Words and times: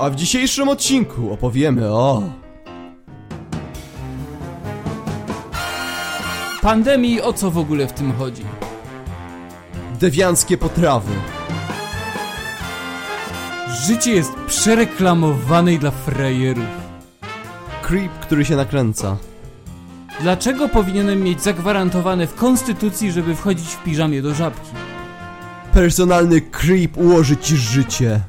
A 0.00 0.10
w 0.10 0.16
dzisiejszym 0.16 0.68
odcinku 0.68 1.32
opowiemy 1.32 1.88
o... 1.92 2.22
Pandemii 6.62 7.20
o 7.20 7.32
co 7.32 7.50
w 7.50 7.58
ogóle 7.58 7.86
w 7.86 7.92
tym 7.92 8.12
chodzi? 8.12 8.42
Dewianckie 10.00 10.56
potrawy. 10.58 11.12
Życie 13.86 14.10
jest 14.10 14.34
przereklamowane 14.46 15.78
dla 15.78 15.90
frajerów. 15.90 16.64
Creep, 17.82 18.12
który 18.20 18.44
się 18.44 18.56
nakręca. 18.56 19.16
Dlaczego 20.20 20.68
powinienem 20.68 21.22
mieć 21.22 21.42
zagwarantowane 21.42 22.26
w 22.26 22.34
konstytucji, 22.34 23.12
żeby 23.12 23.34
wchodzić 23.34 23.68
w 23.68 23.82
piżamie 23.82 24.22
do 24.22 24.34
żabki? 24.34 24.70
Personalny 25.72 26.40
creep 26.40 26.96
ułoży 26.96 27.36
ci 27.36 27.56
życie. 27.56 28.20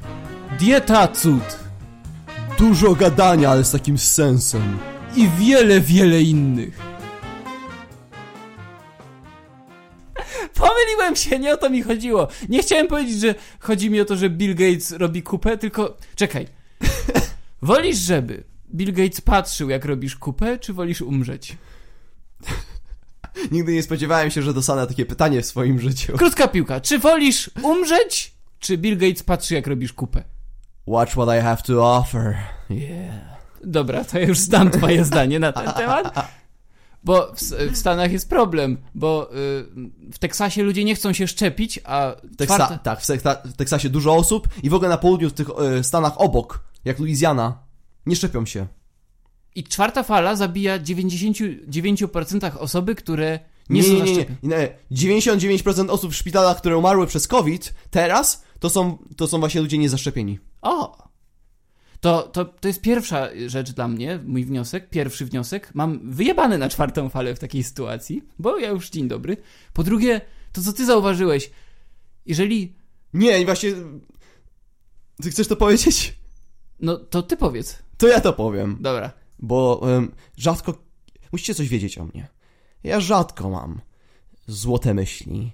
Dieta 0.60 1.08
cud 1.08 1.61
Dużo 2.62 2.96
gadania, 2.96 3.50
ale 3.50 3.64
z 3.64 3.72
takim 3.72 3.98
sensem. 3.98 4.78
i 5.16 5.30
wiele, 5.30 5.82
wiele 5.82 6.22
innych. 6.22 6.80
Pomyliłem 10.54 11.16
się, 11.16 11.40
nie 11.40 11.54
o 11.54 11.58
to 11.58 11.70
mi 11.70 11.82
chodziło. 11.82 12.28
Nie 12.50 12.62
chciałem 12.62 12.88
powiedzieć, 12.88 13.20
że 13.20 13.36
chodzi 13.60 13.90
mi 13.90 14.02
o 14.02 14.06
to, 14.06 14.16
że 14.16 14.30
Bill 14.30 14.56
Gates 14.56 14.92
robi 14.92 15.24
kupę, 15.24 15.58
tylko... 15.58 15.98
Czekaj. 16.16 16.48
Wolisz, 17.62 17.98
żeby 17.98 18.44
Bill 18.76 18.94
Gates 18.94 19.22
patrzył, 19.22 19.70
jak 19.70 19.86
robisz 19.86 20.16
kupę, 20.16 20.60
czy 20.60 20.74
wolisz 20.74 21.02
umrzeć? 21.02 21.58
Nigdy 23.52 23.74
nie 23.74 23.84
spodziewałem 23.84 24.32
się, 24.32 24.42
że 24.42 24.54
dostanę 24.54 24.88
takie 24.88 25.06
pytanie 25.06 25.42
w 25.42 25.46
swoim 25.46 25.80
życiu. 25.80 26.14
Krótka 26.18 26.48
piłka. 26.48 26.82
Czy 26.82 27.00
wolisz 27.00 27.50
umrzeć, 27.64 28.34
czy 28.60 28.78
Bill 28.78 28.98
Gates 28.98 29.24
patrzy, 29.24 29.56
jak 29.56 29.68
robisz 29.68 29.94
kupę? 29.94 30.24
Watch 30.88 31.12
what 31.12 31.30
I 31.40 31.42
have 31.42 31.62
to 31.64 31.84
offer. 31.98 32.38
Yeah. 32.70 33.32
Dobra, 33.64 34.04
to 34.04 34.20
ja 34.20 34.28
już 34.28 34.40
znam 34.40 34.72
twoje 34.72 35.06
zdanie 35.06 35.40
na 35.40 35.52
ten 35.52 35.72
temat. 35.74 36.32
Bo 37.04 37.34
w, 37.36 37.42
w 37.74 37.78
Stanach 37.78 38.12
jest 38.12 38.30
problem, 38.30 38.78
bo 38.96 39.30
y, 39.32 39.36
w 40.12 40.20
Teksasie 40.20 40.64
ludzie 40.64 40.84
nie 40.84 40.96
chcą 40.96 41.14
się 41.14 41.28
szczepić, 41.28 41.80
a 41.84 42.16
Teksa- 42.38 42.46
czwarta... 42.46 42.78
Tak, 42.78 43.02
w, 43.02 43.08
Teksa- 43.08 43.48
w 43.48 43.54
Teksasie 43.54 43.90
dużo 43.90 44.16
osób 44.16 44.48
i 44.64 44.70
w 44.70 44.74
ogóle 44.74 44.90
na 44.90 44.98
południu 44.98 45.30
w 45.30 45.34
tych 45.34 45.48
e, 45.50 45.84
stanach 45.84 46.22
obok, 46.22 46.64
jak 46.86 47.00
Louisiana, 47.00 47.58
nie 48.06 48.16
szczepią 48.16 48.46
się. 48.46 48.68
I 49.56 49.64
czwarta 49.64 50.04
fala 50.04 50.36
zabija 50.36 50.80
99% 50.80 52.58
osoby, 52.58 52.96
które 52.96 53.40
nie, 53.70 53.82
Nie, 53.82 53.88
są 53.88 54.06
nie, 54.06 54.16
nie, 54.16 54.26
nie. 54.44 54.70
99% 54.92 55.90
osób 55.90 56.12
w 56.12 56.16
szpitalach, 56.16 56.58
które 56.58 56.78
umarły 56.78 57.08
przez 57.08 57.28
COVID, 57.28 57.74
teraz 57.90 58.44
to 58.60 58.70
są, 58.70 58.98
to 59.18 59.28
są 59.28 59.40
właśnie 59.40 59.62
ludzie 59.62 59.78
niezaszczepieni. 59.78 60.40
O! 60.62 61.12
To, 62.00 62.22
to, 62.22 62.46
to 62.46 62.68
jest 62.68 62.82
pierwsza 62.82 63.30
rzecz 63.48 63.72
dla 63.72 63.88
mnie, 63.88 64.20
mój 64.26 64.46
wniosek, 64.46 64.90
pierwszy 64.90 65.26
wniosek. 65.26 65.76
Mam 65.76 66.12
wyjebane 66.12 66.58
na 66.58 66.70
czwartą 66.70 67.10
falę 67.10 67.36
w 67.36 67.40
takiej 67.40 67.64
sytuacji, 67.64 68.22
bo 68.40 68.58
ja 68.58 68.70
już 68.70 68.90
dzień 68.90 69.08
dobry. 69.08 69.38
Po 69.74 69.84
drugie, 69.84 70.22
to 70.52 70.62
co 70.62 70.74
ty 70.74 70.86
zauważyłeś, 70.86 71.52
jeżeli... 72.26 72.76
Nie, 73.14 73.42
i 73.42 73.46
właśnie... 73.46 73.74
Ty 75.22 75.32
chcesz 75.32 75.48
to 75.48 75.56
powiedzieć? 75.56 76.16
No, 76.80 76.98
to 76.98 77.22
ty 77.22 77.38
powiedz. 77.38 77.80
To 77.98 78.08
ja 78.08 78.22
to 78.22 78.34
powiem. 78.34 78.78
Dobra. 78.80 79.12
Bo 79.40 79.82
em, 79.98 80.12
rzadko. 80.38 80.84
Musicie 81.32 81.56
coś 81.56 81.68
wiedzieć 81.68 81.98
o 81.98 82.06
mnie. 82.06 82.28
Ja 82.84 83.00
rzadko 83.00 83.50
mam 83.50 83.82
złote 84.48 84.94
myśli. 84.94 85.52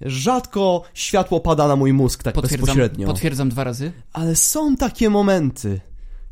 Rzadko 0.00 0.82
światło 0.94 1.40
pada 1.40 1.68
na 1.68 1.76
mój 1.76 1.92
mózg 1.92 2.22
tak 2.22 2.34
Potwierdzam, 2.34 2.60
bezpośrednio. 2.60 3.06
potwierdzam 3.06 3.48
dwa 3.48 3.64
razy. 3.64 3.92
Ale 4.12 4.36
są 4.36 4.76
takie 4.76 5.10
momenty, 5.10 5.80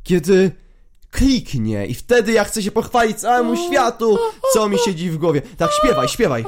kiedy 0.03 0.51
kliknie 1.11 1.87
i 1.87 1.95
wtedy 1.95 2.33
ja 2.33 2.45
chcę 2.45 2.63
się 2.63 2.71
pochwalić 2.71 3.19
całemu 3.19 3.57
światu, 3.57 4.19
co 4.53 4.69
mi 4.69 4.79
siedzi 4.79 5.11
w 5.11 5.17
głowie. 5.19 5.43
Tak, 5.57 5.71
śpiewaj, 5.73 6.09
śpiewaj. 6.09 6.45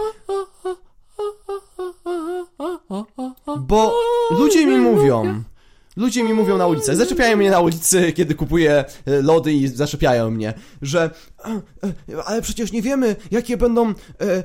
Bo 3.59 3.95
ludzie 4.31 4.67
mi 4.67 4.79
mówią, 4.79 5.43
ludzie 5.97 6.25
mi 6.25 6.35
mówią 6.35 6.59
na 6.59 6.67
ulicy, 6.67 6.97
zaczepiają 6.97 7.37
mnie 7.37 7.51
na 7.51 7.61
ulicy, 7.61 8.13
kiedy 8.13 8.35
kupuję 8.35 8.85
e, 9.07 9.23
lody 9.23 9.53
i 9.53 9.69
zaczepiają 9.69 10.31
mnie, 10.31 10.55
że 10.83 11.11
e, 11.45 11.63
e, 12.15 12.25
ale 12.25 12.43
przecież 12.43 12.73
nie 12.73 12.83
wiemy, 12.83 13.17
jakie 13.31 13.57
będą 13.57 13.89
e, 13.89 13.93
e, 14.21 14.35
e, 14.35 14.45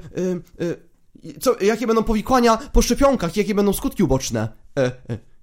co, 1.42 1.56
jakie 1.62 1.88
będą 1.88 2.04
powikłania 2.04 2.58
po 2.58 2.82
szczepionkach, 2.82 3.38
jakie 3.38 3.56
będą 3.56 3.74
skutki 3.74 4.04
uboczne. 4.04 4.48
E, 4.80 4.86
e, 4.86 4.92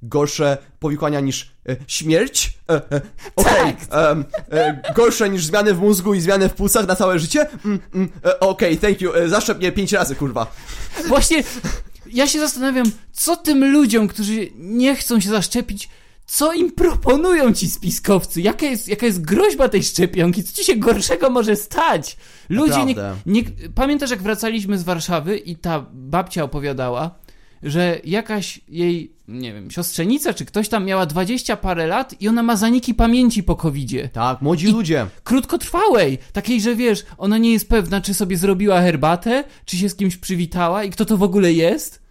gorsze 0.03 0.59
powikłania 0.79 1.21
niż 1.21 1.53
e, 1.69 1.77
śmierć? 1.87 2.59
E, 2.71 2.75
e, 2.75 3.01
Okej, 3.37 3.77
em, 3.91 4.25
e, 4.53 4.83
gorsze 4.95 5.31
niż 5.31 5.45
zmiany 5.45 5.75
w 5.75 5.79
mózgu 5.79 6.15
i 6.15 6.21
zmiany 6.21 6.49
w 6.49 6.55
płucach 6.55 6.87
na 6.87 6.97
całe 6.97 7.19
życie? 7.19 7.47
Mm, 7.65 7.81
mm, 7.95 8.09
e, 8.25 8.41
Okej, 8.41 8.79
thank 8.79 9.01
you, 9.01 9.15
e, 9.15 9.29
zaszczep 9.29 9.59
mnie 9.59 9.73
pięć 9.73 9.93
razy, 9.93 10.15
kurwa. 10.15 10.47
Właśnie, 11.09 11.45
ja 12.07 12.27
się 12.27 12.41
zastanawiam, 12.41 12.87
co 13.13 13.37
tym 13.37 13.73
ludziom, 13.73 14.09
którzy 14.09 14.49
nie 14.55 14.97
chcą 14.97 15.21
się 15.21 15.31
zaszczepić, 15.31 15.89
co 16.27 16.53
im 16.53 16.73
proponują 16.73 17.53
ci 17.53 17.71
spiskowcy? 17.71 18.41
Jaka 18.41 18.67
jest, 18.67 18.89
jaka 18.89 19.07
jest 19.07 19.23
groźba 19.23 19.69
tej 19.69 19.83
szczepionki? 19.83 20.45
Co 20.45 20.53
ci 20.57 20.65
się 20.65 20.77
gorszego 20.77 21.31
może 21.31 21.57
stać? 21.57 22.17
Ludzie 22.49 22.85
nie, 22.85 22.95
nie... 23.27 23.43
Pamiętasz, 23.75 24.11
jak 24.11 24.23
wracaliśmy 24.23 24.79
z 24.79 24.83
Warszawy 24.83 25.37
i 25.37 25.57
ta 25.57 25.87
babcia 25.93 26.45
opowiadała, 26.45 27.15
że 27.63 28.01
jakaś 28.05 28.61
jej, 28.69 29.17
nie 29.29 29.53
wiem, 29.55 29.71
siostrzenica 29.71 30.35
czy 30.35 30.45
ktoś 30.45 30.69
tam 30.69 30.85
miała 30.85 31.07
dwadzieścia 31.07 31.57
parę 31.57 31.87
lat 31.87 32.15
i 32.21 32.29
ona 32.29 32.43
ma 32.43 32.57
zaniki 32.57 32.95
pamięci 32.95 33.43
po 33.43 33.57
covidzie. 33.57 34.09
Tak, 34.09 34.43
młodzi 34.43 34.69
I- 34.69 34.73
ludzie. 34.73 35.07
Krótkotrwałej, 35.25 36.19
takiej, 36.33 36.61
że 36.61 36.77
wiesz, 36.77 37.05
ona 37.19 37.39
nie 37.39 37.53
jest 37.53 37.69
pewna, 37.69 38.01
czy 38.01 38.15
sobie 38.15 38.37
zrobiła 38.37 38.81
herbatę, 38.81 39.45
czy 39.65 39.77
się 39.77 39.89
z 39.89 39.95
kimś 39.97 40.17
przywitała 40.17 40.85
i 40.85 40.91
kto 40.91 41.05
to 41.05 41.17
w 41.17 41.23
ogóle 41.23 41.53
jest. 41.53 42.03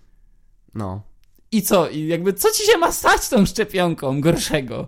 No. 0.76 1.11
I 1.52 1.62
co? 1.62 1.90
I 1.90 2.08
jakby 2.08 2.34
co 2.34 2.52
ci 2.52 2.72
się 2.72 2.78
ma 2.78 2.92
stać 2.92 3.30
tą 3.30 3.46
szczepionką 3.46 4.22
gorszego? 4.22 4.88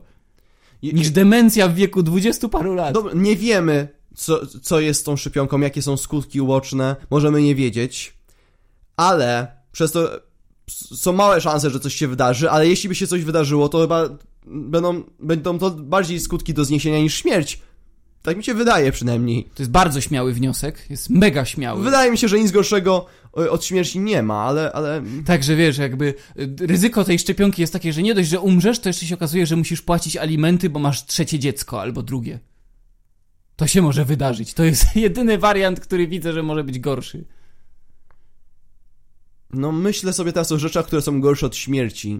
Niż 0.84 1.10
demencja 1.10 1.68
w 1.68 1.76
wieku 1.76 2.04
dwudziestu 2.04 2.50
paru 2.50 2.74
lat. 2.74 2.94
Dobra, 2.94 3.12
nie 3.16 3.36
wiemy, 3.36 3.88
co, 4.16 4.48
co 4.62 4.80
jest 4.80 5.00
z 5.00 5.04
tą 5.04 5.18
szczepionką, 5.18 5.60
jakie 5.60 5.82
są 5.82 5.98
skutki 5.98 6.42
uboczne, 6.42 6.96
możemy 7.10 7.42
nie 7.42 7.56
wiedzieć, 7.56 8.14
ale 8.96 9.58
przez 9.72 9.92
to 9.92 10.10
są 10.96 11.14
małe 11.14 11.42
szanse, 11.42 11.70
że 11.70 11.80
coś 11.80 11.96
się 11.96 12.08
wydarzy, 12.08 12.50
ale 12.50 12.68
jeśli 12.68 12.90
by 12.90 12.96
się 12.96 13.08
coś 13.08 13.24
wydarzyło, 13.24 13.70
to 13.70 13.82
chyba 13.82 14.10
będą, 14.46 15.04
będą 15.20 15.60
to 15.60 15.72
bardziej 15.72 16.20
skutki 16.20 16.54
do 16.54 16.66
zniesienia 16.66 17.00
niż 17.00 17.16
śmierć. 17.16 17.62
Tak 18.24 18.38
mi 18.38 18.44
się 18.44 18.54
wydaje 18.54 18.92
przynajmniej. 18.92 19.44
To 19.44 19.64
jest 19.64 19.72
bardzo 19.72 20.02
śmiały 20.02 20.34
wniosek, 20.34 20.90
jest 20.90 21.10
mega 21.10 21.46
śmiały. 21.46 21.84
Wydaje 21.84 22.12
mi 22.12 22.18
się, 22.18 22.28
że 22.28 22.40
nic 22.40 22.52
gorszego 22.52 23.06
e, 23.38 23.52
od 23.52 23.66
śmierci 23.66 24.00
nie 24.00 24.24
ma, 24.24 24.44
ale, 24.44 24.72
ale 24.72 25.04
Także 25.26 25.56
wiesz, 25.56 25.78
jakby 25.78 26.14
y, 26.40 26.68
ryzyko 26.68 27.04
tej 27.04 27.20
szczepionki 27.20 27.62
jest 27.62 27.74
takie, 27.74 27.94
że 27.94 28.04
nie 28.04 28.16
dość, 28.16 28.30
że 28.30 28.40
umrzesz, 28.40 28.80
to 28.80 28.90
jeszcze 28.90 29.06
się 29.06 29.16
okazuje, 29.16 29.46
że 29.46 29.56
musisz 29.56 29.82
płacić 29.82 30.18
alimenty, 30.18 30.70
bo 30.70 30.80
masz 30.80 31.06
trzecie 31.06 31.40
dziecko 31.40 31.82
albo 31.82 32.04
drugie. 32.04 32.40
To 33.56 33.68
się 33.68 33.82
może 33.82 34.06
wydarzyć. 34.06 34.54
To 34.54 34.64
jest 34.64 34.96
jedyny 34.96 35.38
wariant, 35.38 35.80
który 35.80 36.08
widzę, 36.08 36.34
że 36.34 36.44
może 36.44 36.64
być 36.64 36.80
gorszy. 36.80 37.26
no 39.54 39.72
myślę 39.72 40.14
sobie 40.14 40.34
teraz 40.34 40.52
o 40.52 40.60
rzeczach, 40.60 40.86
które 40.86 41.02
są 41.02 41.22
gorsze 41.22 41.46
od 41.46 41.56
śmierci. 41.56 42.20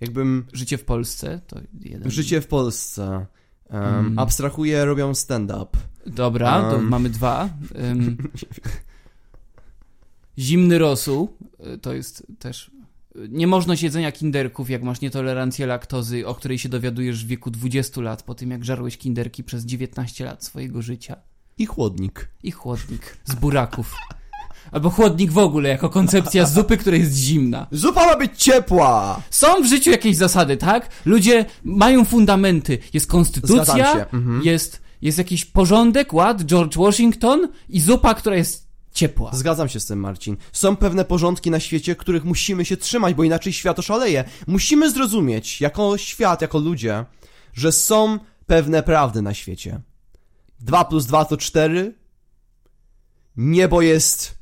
Jakbym 0.00 0.46
Życie 0.52 0.78
w 0.78 0.84
Polsce 0.84 1.40
to 1.46 1.60
jeden. 1.80 2.10
życie 2.10 2.40
w 2.40 2.46
Polsce. 2.46 3.26
Um, 3.70 3.82
Mm. 3.84 4.18
Abstrahuję, 4.18 4.84
robią 4.84 5.14
stand-up. 5.14 5.78
Dobra, 6.06 6.70
to 6.70 6.76
Um. 6.76 6.88
mamy 6.88 7.10
dwa. 7.10 7.48
Ym, 7.90 8.16
zimny 10.38 10.78
rosół 10.78 11.36
y, 11.74 11.78
to 11.78 11.92
jest 11.94 12.26
też. 12.38 12.70
Niemożność 13.28 13.82
jedzenia 13.82 14.12
kinderków, 14.12 14.70
jak 14.70 14.82
masz 14.82 15.00
nietolerancję 15.00 15.66
laktozy, 15.66 16.26
o 16.26 16.34
której 16.34 16.58
się 16.58 16.68
dowiadujesz 16.68 17.24
w 17.24 17.28
wieku 17.28 17.50
20 17.50 18.00
lat, 18.00 18.22
po 18.22 18.34
tym 18.34 18.50
jak 18.50 18.64
żarłeś 18.64 18.98
kinderki 18.98 19.44
przez 19.44 19.64
19 19.64 20.24
lat 20.24 20.44
swojego 20.44 20.82
życia. 20.82 21.16
I 21.58 21.66
chłodnik. 21.66 22.28
I 22.42 22.50
chłodnik 22.50 23.16
z 23.24 23.34
buraków. 23.34 23.94
Albo 24.72 24.90
chłodnik 24.90 25.32
w 25.32 25.38
ogóle, 25.38 25.68
jako 25.68 25.88
koncepcja 25.90 26.46
zupy, 26.46 26.76
która 26.76 26.96
jest 26.96 27.14
zimna. 27.14 27.66
Zupa 27.70 28.06
ma 28.06 28.16
być 28.16 28.42
ciepła! 28.42 29.20
Są 29.30 29.62
w 29.62 29.66
życiu 29.66 29.90
jakieś 29.90 30.16
zasady, 30.16 30.56
tak? 30.56 30.90
Ludzie 31.04 31.44
mają 31.64 32.04
fundamenty. 32.04 32.78
Jest 32.92 33.06
konstytucja, 33.06 33.92
się, 33.92 34.06
mhm. 34.12 34.42
jest, 34.44 34.80
jest 35.02 35.18
jakiś 35.18 35.44
porządek, 35.44 36.12
ład, 36.12 36.42
George 36.42 36.76
Washington 36.76 37.48
i 37.68 37.80
zupa, 37.80 38.14
która 38.14 38.36
jest 38.36 38.68
ciepła. 38.92 39.30
Zgadzam 39.34 39.68
się 39.68 39.80
z 39.80 39.86
tym, 39.86 40.00
Marcin. 40.00 40.36
Są 40.52 40.76
pewne 40.76 41.04
porządki 41.04 41.50
na 41.50 41.60
świecie, 41.60 41.96
których 41.96 42.24
musimy 42.24 42.64
się 42.64 42.76
trzymać, 42.76 43.14
bo 43.14 43.24
inaczej 43.24 43.52
świat 43.52 43.78
oszaleje. 43.78 44.24
Musimy 44.46 44.90
zrozumieć, 44.90 45.60
jako 45.60 45.98
świat, 45.98 46.42
jako 46.42 46.58
ludzie, 46.58 47.04
że 47.54 47.72
są 47.72 48.18
pewne 48.46 48.82
prawdy 48.82 49.22
na 49.22 49.34
świecie. 49.34 49.80
2 50.60 50.84
plus 50.84 51.06
2 51.06 51.24
to 51.24 51.36
4. 51.36 51.94
Niebo 53.36 53.82
jest 53.82 54.37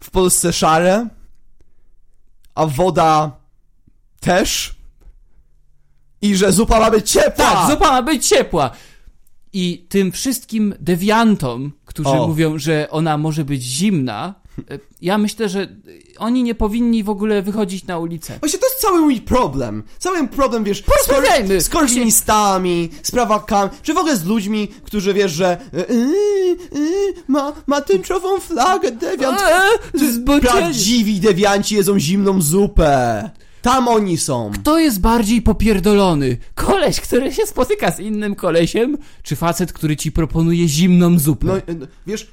w 0.00 0.10
Polsce 0.10 0.52
szare, 0.52 1.08
a 2.54 2.66
woda 2.66 3.36
też. 4.20 4.74
I 6.22 6.36
że 6.36 6.52
zupa 6.52 6.80
ma 6.80 6.90
być 6.90 7.10
ciepła! 7.10 7.44
Tak, 7.44 7.70
zupa 7.70 7.90
ma 7.90 8.02
być 8.02 8.28
ciepła. 8.28 8.70
I 9.52 9.86
tym 9.88 10.12
wszystkim 10.12 10.74
dewiantom, 10.80 11.72
którzy 11.84 12.08
O. 12.08 12.28
mówią, 12.28 12.58
że 12.58 12.90
ona 12.90 13.18
może 13.18 13.44
być 13.44 13.62
zimna, 13.62 14.34
ja 15.02 15.18
myślę, 15.18 15.48
że 15.48 15.68
oni 16.18 16.42
nie 16.42 16.54
powinni 16.54 17.04
w 17.04 17.10
ogóle 17.10 17.42
wychodzić 17.42 17.86
na 17.86 17.98
ulicę. 17.98 18.38
Właśnie 18.40 18.58
to 18.58 18.66
jest 18.66 18.80
cały 18.80 19.00
mój 19.00 19.20
problem. 19.20 19.82
Cały 19.98 20.28
problem, 20.28 20.64
wiesz, 20.64 20.82
Porozmawiajmy. 20.82 21.60
z 21.60 21.68
korzystami, 21.68 22.90
z 23.02 23.10
prawakami, 23.10 23.70
czy 23.82 23.94
w 23.94 23.98
ogóle 23.98 24.16
z 24.16 24.24
ludźmi, 24.24 24.68
którzy, 24.84 25.14
wiesz, 25.14 25.32
że 25.32 25.58
yy, 25.72 25.86
yy, 26.80 27.14
ma, 27.28 27.52
ma 27.66 27.80
tęczową 27.80 28.40
flagę, 28.40 28.90
dewiant. 28.90 29.40
Eee. 29.40 30.40
Prawdziwi 30.40 31.20
dewianci 31.20 31.74
jedzą 31.74 31.98
zimną 31.98 32.42
zupę. 32.42 33.30
Tam 33.62 33.88
oni 33.88 34.16
są. 34.16 34.50
Kto 34.54 34.78
jest 34.78 35.00
bardziej 35.00 35.42
popierdolony? 35.42 36.36
Koleś, 36.54 37.00
który 37.00 37.32
się 37.32 37.46
spotyka 37.46 37.90
z 37.90 38.00
innym 38.00 38.34
kolesiem, 38.34 38.98
czy 39.22 39.36
facet, 39.36 39.72
który 39.72 39.96
ci 39.96 40.12
proponuje 40.12 40.68
zimną 40.68 41.18
zupę? 41.18 41.46
No, 41.46 41.54
yy, 41.54 41.88
wiesz, 42.06 42.30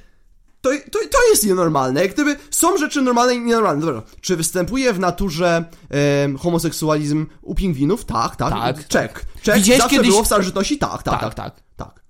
to, 0.66 0.90
to, 0.90 0.98
to 1.08 1.28
jest 1.30 1.46
nienormalne. 1.46 2.02
Jak 2.02 2.12
gdyby 2.14 2.36
są 2.50 2.76
rzeczy 2.78 3.02
normalne 3.02 3.34
i 3.34 3.40
nienormalne. 3.40 3.86
Dobra, 3.86 4.02
czy 4.20 4.36
występuje 4.36 4.92
w 4.92 4.98
naturze 4.98 5.64
em, 5.90 6.38
homoseksualizm 6.38 7.26
u 7.42 7.54
pingwinów? 7.54 8.04
Tak, 8.04 8.36
tak. 8.36 8.50
Tak, 8.50 8.88
Czek. 8.88 9.26
Czek. 9.42 9.56
Widziałeś 9.56 9.82
Zawsze 9.82 9.96
kiedyś- 9.96 10.10
było 10.10 10.22
w 10.22 10.26
starożytności? 10.26 10.78
Tak, 10.78 11.02
tak, 11.02 11.20
tak, 11.20 11.20
tak, 11.20 11.34
tak. 11.34 11.62
tak. 11.76 12.04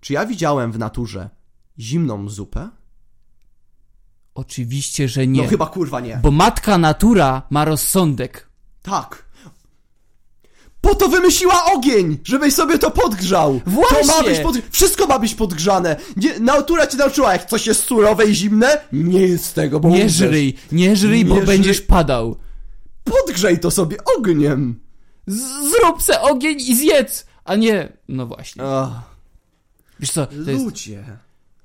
Czy 0.00 0.12
ja 0.12 0.26
widziałem 0.26 0.72
w 0.72 0.78
naturze 0.78 1.30
zimną 1.78 2.28
zupę? 2.28 2.68
Oczywiście, 4.34 5.08
że 5.08 5.26
nie. 5.26 5.42
No 5.42 5.48
chyba 5.48 5.66
kurwa 5.66 6.00
nie. 6.00 6.20
Bo 6.22 6.30
matka 6.30 6.78
natura 6.78 7.42
ma 7.50 7.64
rozsądek. 7.64 8.48
Tak. 8.82 9.24
Po 10.80 10.94
to 10.94 11.08
wymyśliła 11.08 11.64
ogień, 11.72 12.18
żebyś 12.24 12.54
sobie 12.54 12.78
to 12.78 12.90
podgrzał. 12.90 13.60
To 13.64 13.70
ma 13.70 13.76
Właśnie. 14.02 14.30
być 14.30 14.40
pod... 14.40 14.56
Wszystko 14.70 15.06
ma 15.06 15.18
być 15.18 15.34
podgrzane. 15.34 15.96
Nie, 16.16 16.40
natura 16.40 16.86
cię 16.86 16.96
nauczyła, 16.96 17.32
jak 17.32 17.46
coś 17.50 17.66
jest 17.66 17.82
surowe 17.84 18.26
i 18.26 18.34
zimne, 18.34 18.80
nie 18.92 19.20
jest 19.20 19.44
z 19.44 19.52
tego, 19.52 19.80
bo 19.80 19.88
Nie 19.88 19.94
umrzesz. 19.94 20.12
żryj, 20.12 20.54
nie 20.72 20.96
żryj, 20.96 21.24
bo 21.24 21.34
Nie 21.34 21.42
będziesz 21.42 21.76
żryj. 21.76 21.86
padał. 21.88 22.36
Podgrzej 23.04 23.60
to 23.60 23.70
sobie 23.70 23.96
ogniem. 24.18 24.80
Z- 25.26 25.70
zrób 25.70 26.02
se 26.02 26.20
ogień 26.20 26.60
i 26.60 26.76
zjedz, 26.76 27.26
a 27.44 27.56
nie... 27.56 27.92
No 28.08 28.26
właśnie. 28.26 28.62
Ach, 28.64 28.90
Wiesz 30.00 30.10
co, 30.10 30.26
to 30.26 30.50
jest... 30.50 30.64
ludzie. 30.64 31.04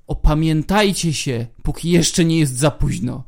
Opamiętajcie 0.06 1.12
się, 1.14 1.46
póki 1.62 1.90
jeszcze 1.90 2.24
nie 2.24 2.38
jest 2.38 2.58
za 2.58 2.70
późno. 2.70 3.24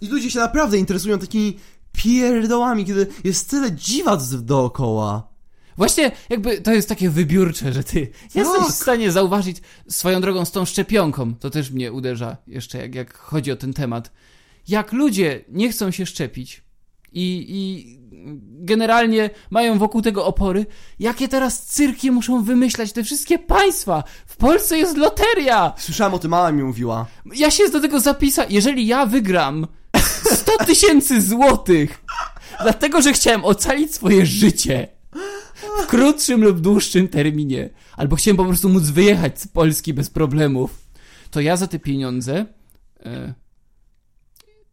I 0.00 0.08
ludzie 0.08 0.30
się 0.30 0.38
naprawdę 0.38 0.78
interesują 0.78 1.18
takimi 1.18 1.56
pierdołami, 1.92 2.84
kiedy 2.84 3.06
jest 3.24 3.50
tyle 3.50 3.72
dziwac 3.72 4.42
dookoła. 4.44 5.30
Właśnie 5.76 6.12
jakby 6.30 6.60
to 6.60 6.72
jest 6.72 6.88
takie 6.88 7.10
wybiórcze, 7.10 7.72
że 7.72 7.84
ty 7.84 7.98
jesteś 8.34 8.58
Tak. 8.58 8.68
w 8.68 8.74
stanie 8.74 9.12
zauważyć 9.12 9.56
swoją 9.88 10.20
drogą 10.20 10.44
z 10.44 10.50
tą 10.50 10.64
szczepionką. 10.64 11.34
To 11.34 11.50
też 11.50 11.70
mnie 11.70 11.92
uderza 11.92 12.36
jeszcze, 12.46 12.78
jak, 12.78 12.94
jak 12.94 13.16
chodzi 13.18 13.52
o 13.52 13.56
ten 13.56 13.72
temat. 13.72 14.12
Jak 14.68 14.92
ludzie 14.92 15.44
nie 15.48 15.70
chcą 15.72 15.90
się 15.90 16.06
szczepić 16.06 16.62
i, 17.12 17.46
i 17.48 17.98
generalnie 18.64 19.30
mają 19.50 19.78
wokół 19.78 20.02
tego 20.02 20.26
opory, 20.26 20.66
jakie 20.98 21.28
teraz 21.28 21.66
cyrki 21.66 22.10
muszą 22.10 22.42
wymyślać 22.42 22.92
te 22.92 23.04
wszystkie 23.04 23.38
państwa. 23.38 24.04
W 24.26 24.36
Polsce 24.36 24.78
jest 24.78 24.96
loteria. 24.96 25.72
Słyszałem 25.78 26.14
o 26.14 26.18
tym, 26.18 26.30
mama 26.30 26.52
mi 26.52 26.62
mówiła. 26.62 27.06
Ja 27.34 27.50
się 27.50 27.68
do 27.68 27.80
tego 27.80 28.00
zapisałem. 28.00 28.52
Jeżeli 28.52 28.86
ja 28.86 29.06
wygram 29.06 29.66
100 30.02 30.64
tysięcy 30.66 31.20
złotych, 31.20 32.04
dlatego 32.62 33.02
że 33.02 33.12
chciałem 33.12 33.44
ocalić 33.44 33.94
swoje 33.94 34.26
życie 34.26 34.88
w 35.82 35.86
krótszym 35.86 36.44
lub 36.44 36.60
dłuższym 36.60 37.08
terminie, 37.08 37.70
albo 37.96 38.16
chciałem 38.16 38.36
po 38.36 38.44
prostu 38.44 38.68
móc 38.68 38.82
wyjechać 38.82 39.40
z 39.40 39.48
Polski 39.48 39.94
bez 39.94 40.10
problemów, 40.10 40.78
to 41.30 41.40
ja 41.40 41.56
za 41.56 41.66
te 41.66 41.78
pieniądze. 41.78 42.46
E, 43.04 43.34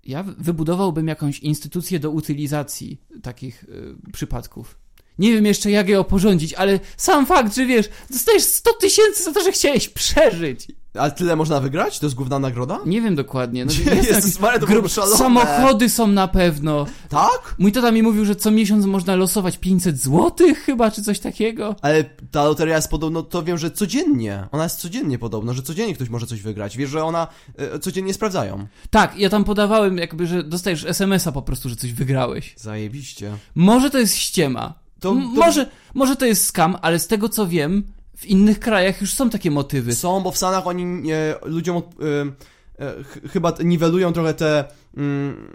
ja 0.03 0.23
wybudowałbym 0.23 1.07
jakąś 1.07 1.39
instytucję 1.39 1.99
do 1.99 2.11
utylizacji 2.11 3.01
takich 3.23 3.63
e, 3.63 4.11
przypadków. 4.11 4.77
Nie 5.19 5.33
wiem 5.33 5.45
jeszcze, 5.45 5.71
jak 5.71 5.89
je 5.89 5.99
oporządzić, 5.99 6.53
ale 6.53 6.79
sam 6.97 7.25
fakt, 7.25 7.55
że 7.55 7.65
wiesz, 7.65 7.89
dostajesz 8.09 8.43
100 8.43 8.73
tysięcy 8.73 9.23
za 9.23 9.33
to, 9.33 9.43
że 9.43 9.51
chciałeś 9.51 9.89
przeżyć. 9.89 10.67
Ale 10.99 11.11
tyle 11.11 11.35
można 11.35 11.59
wygrać? 11.59 11.99
To 11.99 12.05
jest 12.05 12.15
główna 12.15 12.39
nagroda? 12.39 12.79
Nie 12.85 13.01
wiem 13.01 13.15
dokładnie. 13.15 13.65
No, 13.65 13.71
jest 13.95 14.39
Maria, 14.39 14.59
to 14.59 14.65
grup-. 14.65 14.89
Samochody 15.17 15.89
są 15.89 16.07
na 16.07 16.27
pewno. 16.27 16.85
Tak? 17.09 17.55
Mój 17.59 17.71
tata 17.71 17.91
mi 17.91 18.03
mówił, 18.03 18.25
że 18.25 18.35
co 18.35 18.51
miesiąc 18.51 18.85
można 18.85 19.15
losować 19.15 19.57
500 19.57 20.01
złotych 20.01 20.59
chyba, 20.63 20.91
czy 20.91 21.03
coś 21.03 21.19
takiego. 21.19 21.75
Ale 21.81 22.03
ta 22.31 22.43
loteria 22.45 22.75
jest 22.75 22.89
podobno, 22.89 23.23
to 23.23 23.43
wiem, 23.43 23.57
że 23.57 23.71
codziennie. 23.71 24.47
Ona 24.51 24.63
jest 24.63 24.79
codziennie 24.79 25.19
podobno, 25.19 25.53
że 25.53 25.61
codziennie 25.61 25.95
ktoś 25.95 26.09
może 26.09 26.27
coś 26.27 26.41
wygrać. 26.41 26.77
Wiesz, 26.77 26.89
że 26.89 27.03
ona 27.03 27.27
e, 27.57 27.79
codziennie 27.79 28.13
sprawdzają. 28.13 28.67
Tak, 28.89 29.17
ja 29.19 29.29
tam 29.29 29.43
podawałem 29.43 29.97
jakby, 29.97 30.27
że 30.27 30.43
dostajesz 30.43 30.85
SMS-a 30.85 31.31
po 31.31 31.41
prostu, 31.41 31.69
że 31.69 31.75
coś 31.75 31.93
wygrałeś. 31.93 32.53
Zajebiście. 32.57 33.31
Może 33.55 33.89
to 33.89 33.97
jest 33.99 34.15
ściema. 34.15 34.73
To- 34.99 35.09
to- 35.09 35.15
Może, 35.15 35.69
może 35.93 36.15
to 36.15 36.25
jest 36.25 36.45
skam, 36.45 36.77
ale 36.81 36.99
z 36.99 37.07
tego 37.07 37.29
co 37.29 37.47
wiem, 37.47 37.83
w 38.17 38.25
innych 38.25 38.59
krajach 38.59 39.01
już 39.01 39.13
są 39.13 39.29
takie 39.29 39.51
motywy. 39.51 39.95
Są, 39.95 40.21
bo 40.23 40.31
w 40.31 40.37
Stanach 40.37 40.67
oni 40.67 41.11
e, 41.11 41.35
ludziom 41.45 41.77
od- 41.77 41.95
e, 42.79 42.85
e, 42.85 43.03
ch- 43.03 43.31
chyba 43.31 43.53
niwelują 43.63 44.13
trochę 44.13 44.33
te 44.33 44.65
mm, 44.97 45.47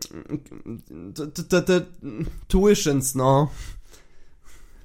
te, 1.35 1.43
te, 1.45 1.63
te, 1.63 1.81
tuitions, 2.49 3.15
no. 3.15 3.49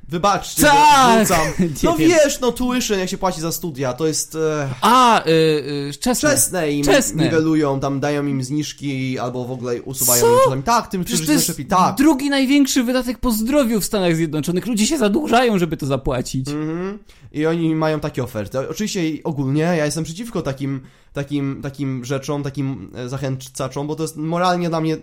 Wybaczcie, 0.10 0.62
Tak! 0.62 1.28
rzucam. 1.28 1.42
Nie 1.60 1.68
No 1.84 1.96
wiem. 1.96 2.10
wiesz, 2.10 2.40
no 2.40 2.52
tuition, 2.52 3.00
jak 3.00 3.10
się 3.10 3.18
płaci 3.18 3.42
za 3.42 3.52
studia, 3.52 3.94
to 3.94 4.08
jest 4.08 4.36
e, 4.36 4.70
A, 4.82 5.26
y, 5.26 5.30
y, 5.30 5.92
czesne. 6.00 6.30
wczesne 6.30 6.72
im 6.72 6.84
Wczesne. 6.84 7.24
niwelują, 7.24 7.80
tam 7.80 8.00
dają 8.00 8.26
im 8.26 8.44
zniżki, 8.44 9.20
albo 9.20 9.46
w 9.46 9.52
ogóle 9.52 9.82
usuwają 9.82 10.22
Co? 10.22 10.32
im 10.34 10.40
czasami. 10.44 10.64
Tak, 10.64 10.88
tym, 10.88 11.04
Przecież 11.04 11.26
to 11.26 11.32
jest 11.32 11.52
tak. 11.70 11.96
drugi 11.96 12.30
największy 12.30 12.84
wydatek 12.84 13.18
po 13.20 13.32
zdrowiu 13.32 13.82
w 13.82 13.86
Stanach 13.86 14.16
Zjednoczonych. 14.16 14.66
Ludzie 14.66 14.88
się 14.88 14.98
zadłużają, 14.98 15.60
żeby 15.60 15.78
to 15.78 15.86
zapłacić. 15.86 16.48
Mhm. 16.50 17.00
I 17.32 17.46
oni 17.46 17.76
mają 17.76 18.00
takie 18.00 18.24
oferty. 18.24 18.70
Oczywiście 18.70 19.02
ogólnie 19.24 19.62
ja 19.62 19.86
jestem 19.86 20.04
przeciwko 20.04 20.42
takim, 20.42 20.82
takim, 21.14 21.60
takim 21.64 22.06
rzeczom, 22.06 22.44
takim 22.44 22.92
e, 22.96 23.10
zachęcaczom, 23.10 23.88
bo 23.88 23.96
to 23.96 24.04
jest 24.04 24.18
moralnie 24.18 24.70
dla 24.70 24.82
mnie 24.82 24.98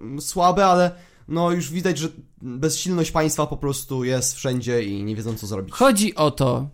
mm, 0.00 0.20
słabe, 0.20 0.66
ale 0.66 0.90
no 1.30 1.50
już 1.50 1.70
widać, 1.70 1.98
że 1.98 2.08
bezsilność 2.42 3.10
państwa 3.10 3.46
po 3.46 3.56
prostu 3.56 4.04
jest 4.04 4.36
wszędzie 4.36 4.84
i 4.84 5.04
nie 5.04 5.16
wiedzą 5.16 5.34
co 5.34 5.46
zrobić. 5.46 5.74
Chodzi 5.74 6.14
o 6.14 6.30
to, 6.30 6.68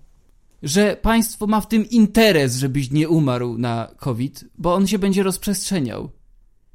że 0.63 0.97
państwo 1.03 1.47
ma 1.47 1.61
w 1.61 1.69
tym 1.69 1.91
interes, 1.91 2.57
żebyś 2.57 2.91
nie 2.91 3.09
umarł 3.09 3.59
na 3.59 3.91
COVID, 3.97 4.45
bo 4.59 4.75
on 4.75 4.87
się 4.87 4.99
będzie 4.99 5.23
rozprzestrzeniał. 5.23 6.11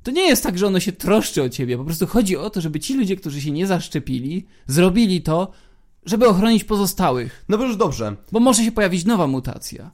To 0.04 0.12
nie 0.12 0.28
jest 0.28 0.44
tak, 0.44 0.58
że 0.58 0.68
ono 0.68 0.80
się 0.80 0.92
troszczy 0.92 1.44
o 1.44 1.50
ciebie, 1.50 1.78
po 1.78 1.86
prostu 1.86 2.08
chodzi 2.08 2.38
o 2.38 2.50
to, 2.50 2.62
żeby 2.62 2.80
ci 2.80 2.94
ludzie, 2.94 3.16
którzy 3.16 3.42
się 3.42 3.52
nie 3.52 3.68
zaszczepili, 3.68 4.46
zrobili 4.68 5.22
to, 5.22 5.52
żeby 6.06 6.28
ochronić 6.28 6.64
pozostałych, 6.64 7.46
No 7.50 7.58
bo 7.58 7.64
już 7.64 7.78
dobrze, 7.78 8.16
bo 8.32 8.40
może 8.40 8.64
się 8.64 8.72
pojawić 8.72 9.06
nowa 9.06 9.28
mutacja. 9.28 9.92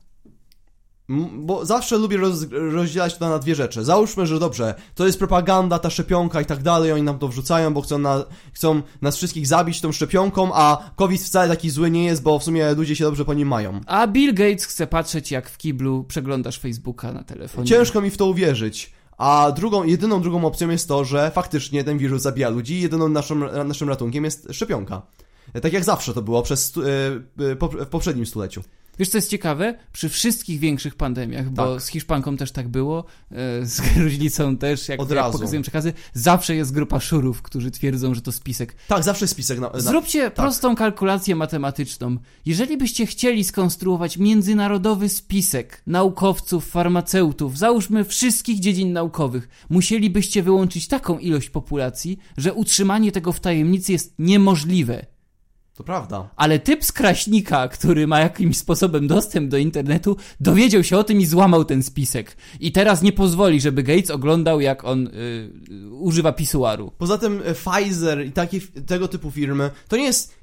Bo 1.34 1.66
zawsze 1.66 1.98
lubię 1.98 2.18
roz, 2.18 2.46
rozdzielać 2.52 3.18
to 3.18 3.30
na 3.30 3.40
dwie 3.40 3.56
rzeczy. 3.56 3.86
Załóżmy, 3.86 4.28
że 4.28 4.40
dobrze, 4.40 4.76
to 4.96 5.06
jest 5.06 5.20
propaganda, 5.20 5.80
ta 5.80 5.90
szczepionka 5.90 6.42
i 6.42 6.46
tak 6.46 6.64
dalej, 6.64 6.92
oni 6.92 7.04
nam 7.04 7.20
to 7.20 7.28
wrzucają, 7.28 7.74
bo 7.74 7.82
chcą, 7.82 7.98
na, 7.98 8.24
chcą 8.54 8.82
nas 9.02 9.18
wszystkich 9.18 9.48
zabić 9.48 9.82
tą 9.82 9.92
szczepionką, 9.92 10.52
a 10.54 10.90
COVID 10.96 11.22
wcale 11.22 11.50
taki 11.50 11.70
zły 11.70 11.92
nie 11.92 12.06
jest, 12.06 12.24
bo 12.24 12.40
w 12.40 12.44
sumie 12.44 12.74
ludzie 12.74 12.96
się 12.96 13.04
dobrze 13.04 13.26
po 13.26 13.34
nim 13.34 13.48
mają. 13.48 13.82
A 13.86 14.08
Bill 14.08 14.34
Gates 14.34 14.66
chce 14.66 14.88
patrzeć, 14.88 15.32
jak 15.32 15.50
w 15.50 15.58
kiblu 15.58 16.04
przeglądasz 16.04 16.60
Facebooka 16.60 17.14
na 17.14 17.24
telefonie. 17.24 17.68
Ciężko 17.68 18.02
mi 18.02 18.10
w 18.10 18.18
to 18.18 18.26
uwierzyć. 18.26 18.92
A 19.18 19.52
drugą, 19.56 19.84
jedyną 19.84 20.22
drugą 20.22 20.46
opcją 20.46 20.70
jest 20.70 20.88
to, 20.88 21.06
że 21.06 21.32
faktycznie 21.32 21.84
ten 21.84 21.98
wirus 21.98 22.22
zabija 22.22 22.50
ludzi 22.50 22.74
i 22.74 22.82
jedyną 22.82 23.10
naszym, 23.10 23.46
naszym 23.66 23.90
ratunkiem 23.90 24.24
jest 24.24 24.48
szczepionka. 24.52 25.02
Tak 25.62 25.74
jak 25.74 25.84
zawsze 25.84 26.14
to 26.14 26.22
było 26.22 26.44
przez 26.44 26.74
e, 26.78 26.82
e, 27.44 27.86
w 27.86 27.88
poprzednim 27.88 28.26
stuleciu. 28.26 28.64
Wiesz, 29.00 29.10
co 29.10 29.18
jest 29.18 29.30
ciekawe? 29.30 29.76
Przy 29.94 30.10
wszystkich 30.10 30.60
większych 30.60 30.96
pandemiach, 30.96 31.50
bo 31.50 31.74
Tak. 31.74 31.82
z 31.84 31.88
Hiszpanką 31.88 32.38
też 32.38 32.52
tak 32.52 32.68
było, 32.68 33.06
e, 33.32 33.66
z 33.66 33.82
gruźlicą 33.96 34.58
też, 34.58 34.90
jak, 34.90 35.00
Od 35.00 35.10
jak 35.10 35.16
razu. 35.18 35.38
pokazują 35.38 35.62
przekazy, 35.62 35.94
zawsze 36.14 36.56
jest 36.56 36.74
grupa 36.74 37.00
szurów, 37.00 37.42
którzy 37.42 37.72
twierdzą, 37.72 38.14
że 38.16 38.22
to 38.22 38.32
spisek. 38.32 38.76
Tak, 38.88 39.04
zawsze 39.04 39.24
jest 39.24 39.34
spisek 39.34 39.60
na, 39.60 39.70
na 39.70 39.80
Zróbcie 39.80 40.32
prostą 40.32 40.76
kalkulację 40.76 41.36
matematyczną. 41.36 42.18
Jeżeli 42.46 42.78
byście 42.78 43.06
chcieli 43.06 43.44
skonstruować 43.44 44.18
międzynarodowy 44.18 45.10
spisek 45.10 45.82
naukowców, 45.88 46.66
farmaceutów, 46.70 47.58
załóżmy 47.58 48.04
wszystkich 48.04 48.60
dziedzin 48.60 48.94
naukowych, 48.94 49.48
musielibyście 49.70 50.44
wyłączyć 50.44 50.88
taką 50.88 51.20
ilość 51.20 51.50
populacji, 51.50 52.18
że 52.38 52.54
utrzymanie 52.54 53.12
tego 53.12 53.32
w 53.34 53.40
tajemnicy 53.40 53.92
jest 53.92 54.14
niemożliwe. 54.20 55.06
To 55.78 55.84
prawda. 55.84 56.30
Ale 56.36 56.60
typ 56.60 56.86
z 56.86 56.92
Kraśnika, 56.92 57.68
który 57.68 58.08
ma 58.08 58.20
jakimś 58.20 58.58
sposobem 58.58 59.08
dostęp 59.08 59.50
do 59.50 59.58
internetu, 59.58 60.18
dowiedział 60.40 60.84
się 60.84 60.98
o 60.98 61.04
tym 61.04 61.22
i 61.22 61.26
złamał 61.26 61.66
ten 61.66 61.84
spisek. 61.84 62.38
I 62.60 62.72
teraz 62.72 63.02
nie 63.02 63.12
pozwoli, 63.12 63.62
żeby 63.62 63.84
Gates 63.84 64.12
oglądał, 64.12 64.62
jak 64.62 64.84
on 64.84 65.08
y, 65.08 65.52
używa 65.92 66.32
pisuaru. 66.32 66.92
Poza 66.98 67.18
tym 67.18 67.42
e, 67.46 67.54
Pfizer 67.54 68.26
i 68.26 68.32
takie, 68.32 68.60
tego 68.62 69.08
typu 69.08 69.32
firmy, 69.32 69.72
to 69.88 69.98
nie 69.98 70.04
jest 70.04 70.36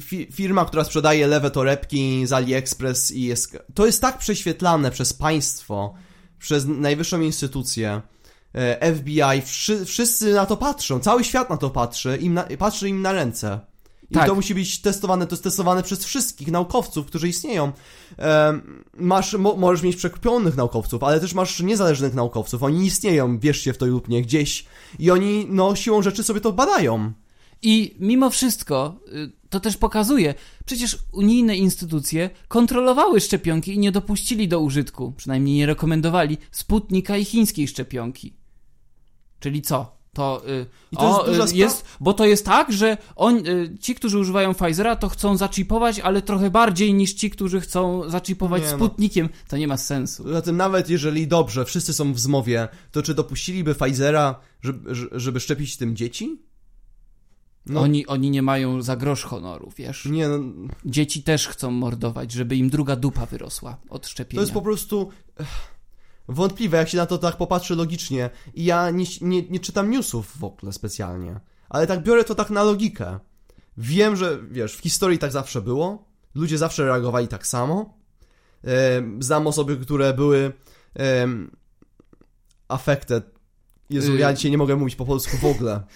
fi, 0.00 0.28
firma, 0.32 0.64
która 0.64 0.84
sprzedaje 0.84 1.26
lewe 1.26 1.50
torebki 1.50 2.26
z 2.26 2.32
AliExpress 2.32 3.10
i 3.10 3.22
jest... 3.22 3.58
To 3.74 3.86
jest 3.86 4.00
tak 4.00 4.18
prześwietlane 4.18 4.90
przez 4.90 5.12
państwo, 5.12 5.94
przez 6.38 6.66
najwyższą 6.66 7.20
instytucję, 7.20 8.00
FBI, 8.96 9.42
wszy, 9.44 9.84
wszyscy 9.84 10.34
na 10.34 10.46
to 10.46 10.56
patrzą, 10.56 11.00
cały 11.00 11.24
świat 11.24 11.50
na 11.50 11.56
to 11.56 11.70
patrzy, 11.70 12.18
im 12.20 12.34
na, 12.34 12.42
patrzy 12.58 12.88
im 12.88 13.02
na 13.02 13.12
ręce. 13.12 13.69
I 14.10 14.14
Tak. 14.14 14.26
to 14.26 14.34
musi 14.34 14.54
być 14.54 14.80
testowane, 14.80 15.26
to 15.26 15.34
jest 15.34 15.44
testowane 15.44 15.82
przez 15.82 16.04
wszystkich 16.04 16.50
naukowców, 16.50 17.06
którzy 17.06 17.28
istnieją. 17.28 17.72
Masz, 18.96 19.34
mo, 19.34 19.56
możesz 19.56 19.82
mieć 19.82 19.96
przekupionych 19.96 20.56
naukowców, 20.56 21.02
ale 21.02 21.20
też 21.20 21.34
masz 21.34 21.60
niezależnych 21.60 22.14
naukowców. 22.14 22.62
Oni 22.62 22.86
istnieją, 22.86 23.38
wierzcie 23.38 23.72
w 23.72 23.78
to 23.78 23.86
lub 23.86 24.08
nie, 24.08 24.22
gdzieś. 24.22 24.64
I 24.98 25.10
oni, 25.10 25.46
no, 25.48 25.76
siłą 25.76 26.02
rzeczy 26.02 26.24
sobie 26.24 26.40
to 26.40 26.52
badają. 26.52 27.12
I 27.62 27.96
mimo 27.98 28.30
wszystko 28.30 28.96
y, 29.08 29.32
to 29.50 29.60
też 29.60 29.76
pokazuje, 29.76 30.34
przecież 30.64 30.98
unijne 31.12 31.56
instytucje 31.56 32.30
kontrolowały 32.48 33.20
szczepionki 33.20 33.74
i 33.74 33.78
nie 33.78 33.92
dopuścili 33.92 34.48
do 34.48 34.60
użytku, 34.60 35.12
przynajmniej 35.16 35.56
nie 35.56 35.66
rekomendowali 35.66 36.38
Sputnika 36.50 37.16
i 37.16 37.24
chińskiej 37.24 37.68
szczepionki. 37.68 38.34
Czyli 39.40 39.62
co? 39.62 39.99
To, 40.12 40.42
y, 40.48 40.66
to 40.96 41.06
jest 41.06 41.20
o, 41.20 41.24
duża 41.26 41.44
y, 41.44 41.56
jest, 41.56 41.84
bo 42.00 42.12
to 42.14 42.24
jest 42.24 42.44
tak, 42.44 42.72
że 42.72 42.96
on, 43.16 43.46
y, 43.46 43.78
ci, 43.80 43.94
którzy 43.94 44.18
używają 44.18 44.54
Pfizera, 44.54 44.96
to 44.96 45.08
chcą 45.08 45.36
zaczipować, 45.36 46.00
ale 46.00 46.22
trochę 46.22 46.50
bardziej 46.50 46.94
niż 46.94 47.14
ci, 47.14 47.30
którzy 47.30 47.60
chcą 47.60 48.10
zaczipować 48.10 48.62
Nie 48.62 48.70
no. 48.70 48.76
Sputnikiem. 48.76 49.28
To 49.48 49.56
nie 49.56 49.68
ma 49.68 49.76
sensu. 49.76 50.32
Zatem 50.32 50.56
nawet 50.56 50.90
jeżeli 50.90 51.26
dobrze, 51.26 51.64
wszyscy 51.64 51.92
są 51.92 52.12
w 52.12 52.20
zmowie, 52.20 52.68
to 52.92 53.02
czy 53.02 53.14
dopuściliby 53.14 53.74
Pfizera, 53.74 54.40
żeby, 54.62 54.94
żeby 55.12 55.40
szczepić 55.40 55.76
tym 55.76 55.96
dzieci? 55.96 56.42
No, 57.66 57.80
Oni, 57.80 58.06
oni 58.06 58.30
nie 58.30 58.42
mają 58.42 58.82
za 58.82 58.96
grosz 58.96 59.24
honoru, 59.24 59.72
wiesz? 59.76 60.04
nie, 60.04 60.28
no, 60.28 60.38
Dzieci 60.84 61.22
też 61.22 61.48
chcą 61.48 61.70
mordować, 61.70 62.32
żeby 62.32 62.56
im 62.56 62.70
druga 62.70 62.96
dupa 62.96 63.26
wyrosła 63.26 63.76
od 63.88 64.06
szczepienia. 64.06 64.38
to 64.38 64.42
jest 64.42 64.52
po 64.52 64.62
prostu 64.62 65.10
wątpliwe, 66.28 66.78
jak 66.78 66.88
się 66.88 66.96
na 66.96 67.06
to 67.06 67.18
tak 67.18 67.36
popatrzy 67.36 67.76
logicznie. 67.76 68.30
I 68.54 68.64
ja 68.64 68.90
nie, 68.90 69.04
nie, 69.20 69.42
nie 69.42 69.60
czytam 69.60 69.90
newsów 69.90 70.38
w 70.38 70.44
ogóle 70.44 70.72
specjalnie, 70.72 71.40
ale 71.68 71.86
tak 71.86 72.02
biorę 72.02 72.24
to 72.24 72.34
tak 72.34 72.50
na 72.50 72.62
logikę. 72.62 73.18
Wiem, 73.76 74.16
że 74.16 74.38
wiesz, 74.50 74.76
w 74.76 74.80
historii 74.80 75.18
tak 75.18 75.32
zawsze 75.32 75.60
było, 75.62 76.04
ludzie 76.34 76.58
zawsze 76.58 76.84
reagowali 76.84 77.28
tak 77.28 77.46
samo. 77.46 77.98
Znam 79.20 79.46
osoby, 79.46 79.76
które 79.76 80.14
były 80.14 80.52
affected. 82.68 83.39
Jezu, 83.90 84.12
Y- 84.14 84.18
ja 84.18 84.32
dzisiaj 84.32 84.50
nie 84.50 84.58
mogę 84.58 84.76
mówić 84.76 84.96
po 84.96 85.04
polsku 85.04 85.36
w 85.36 85.44
ogóle. 85.44 85.80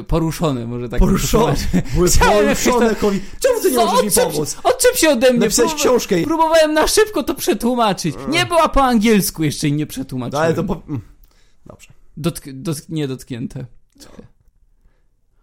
Y, 0.00 0.04
poruszone, 0.04 0.66
może 0.66 0.88
tak 0.88 1.00
Poruszone. 1.00 1.54
Były 1.94 2.08
poruszone 2.10 2.94
COVID. 2.94 3.22
Czemu 3.40 3.60
ty 3.62 3.70
nie 3.70 3.76
Co, 3.76 3.86
możesz 3.86 4.04
mi 4.04 4.10
pomóc? 4.32 4.56
Odczep 4.64 4.96
się 4.96 5.10
ode 5.10 5.30
mnie. 5.30 5.38
Napisałeś 5.40 5.72
Prób- 5.72 5.80
książkę 5.80 6.20
i... 6.20 6.24
Próbowałem 6.24 6.72
na 6.72 6.86
szybko 6.86 7.22
to 7.22 7.34
przetłumaczyć. 7.34 8.14
Nie 8.28 8.46
była 8.46 8.68
po 8.68 8.82
angielsku 8.82 9.44
jeszcze 9.44 9.68
i 9.68 9.72
nie 9.72 9.84
No, 9.84 9.88
przetłumaczyłem. 9.88 10.44
ale 10.44 10.54
to 10.54 10.64
po... 10.64 10.82
mm. 10.88 11.00
Dobrze. 11.66 11.88
Dotk- 12.18 12.62
dotk- 12.62 12.84
nie 12.88 13.08
dotknięte. 13.08 13.66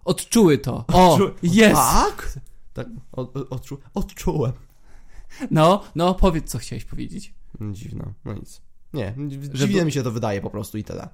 Odczuły 0.05 0.57
to. 0.57 0.85
O, 0.93 1.19
jest. 1.43 1.75
Tak? 1.75 2.39
Tak, 2.73 2.87
od, 3.11 3.37
od, 3.37 3.51
odczu... 3.51 3.77
odczułem. 3.93 4.51
No, 5.51 5.83
no, 5.95 6.15
powiedz, 6.15 6.51
co 6.51 6.57
chciałeś 6.57 6.85
powiedzieć. 6.85 7.33
Mm, 7.61 7.75
Dziwne, 7.75 8.13
no 8.25 8.33
nic. 8.33 8.61
Nie, 8.93 9.13
dziwnie 9.53 9.85
mi 9.85 9.91
się 9.91 10.03
to 10.03 10.11
wydaje 10.11 10.41
po 10.41 10.49
prostu 10.49 10.77
i 10.77 10.83
tyle. 10.83 11.09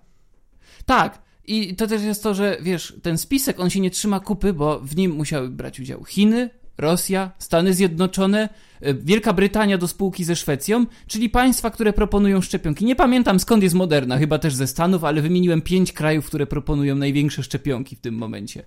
Tak. 0.85 1.21
I 1.47 1.75
to 1.75 1.87
też 1.87 2.03
jest 2.03 2.23
to, 2.23 2.33
że 2.33 2.57
wiesz, 2.61 2.97
ten 3.01 3.17
spisek, 3.17 3.59
on 3.59 3.69
się 3.69 3.79
nie 3.79 3.91
trzyma 3.91 4.19
kupy, 4.19 4.53
bo 4.53 4.79
w 4.79 4.95
nim 4.95 5.11
musiały 5.11 5.49
brać 5.49 5.79
udział 5.79 6.03
Chiny, 6.03 6.49
Rosja, 6.77 7.31
Stany 7.39 7.73
Zjednoczone, 7.73 8.49
y, 8.85 8.93
Wielka 8.93 9.33
Brytania 9.33 9.77
do 9.77 9.87
spółki 9.87 10.23
ze 10.23 10.35
Szwecją, 10.35 10.85
czyli 11.07 11.29
państwa, 11.29 11.69
które 11.71 11.93
proponują 11.93 12.41
szczepionki. 12.41 12.85
Nie 12.85 12.95
pamiętam 12.95 13.39
skąd 13.39 13.63
jest 13.63 13.75
Moderna, 13.75 14.17
chyba 14.17 14.39
też 14.39 14.55
ze 14.55 14.67
Stanów, 14.67 15.03
ale 15.03 15.21
wymieniłem 15.21 15.61
pięć 15.61 15.93
krajów, 15.93 16.25
które 16.25 16.47
proponują 16.47 16.95
największe 16.95 17.43
szczepionki 17.43 17.95
w 17.95 17.99
tym 17.99 18.15
momencie. 18.15 18.63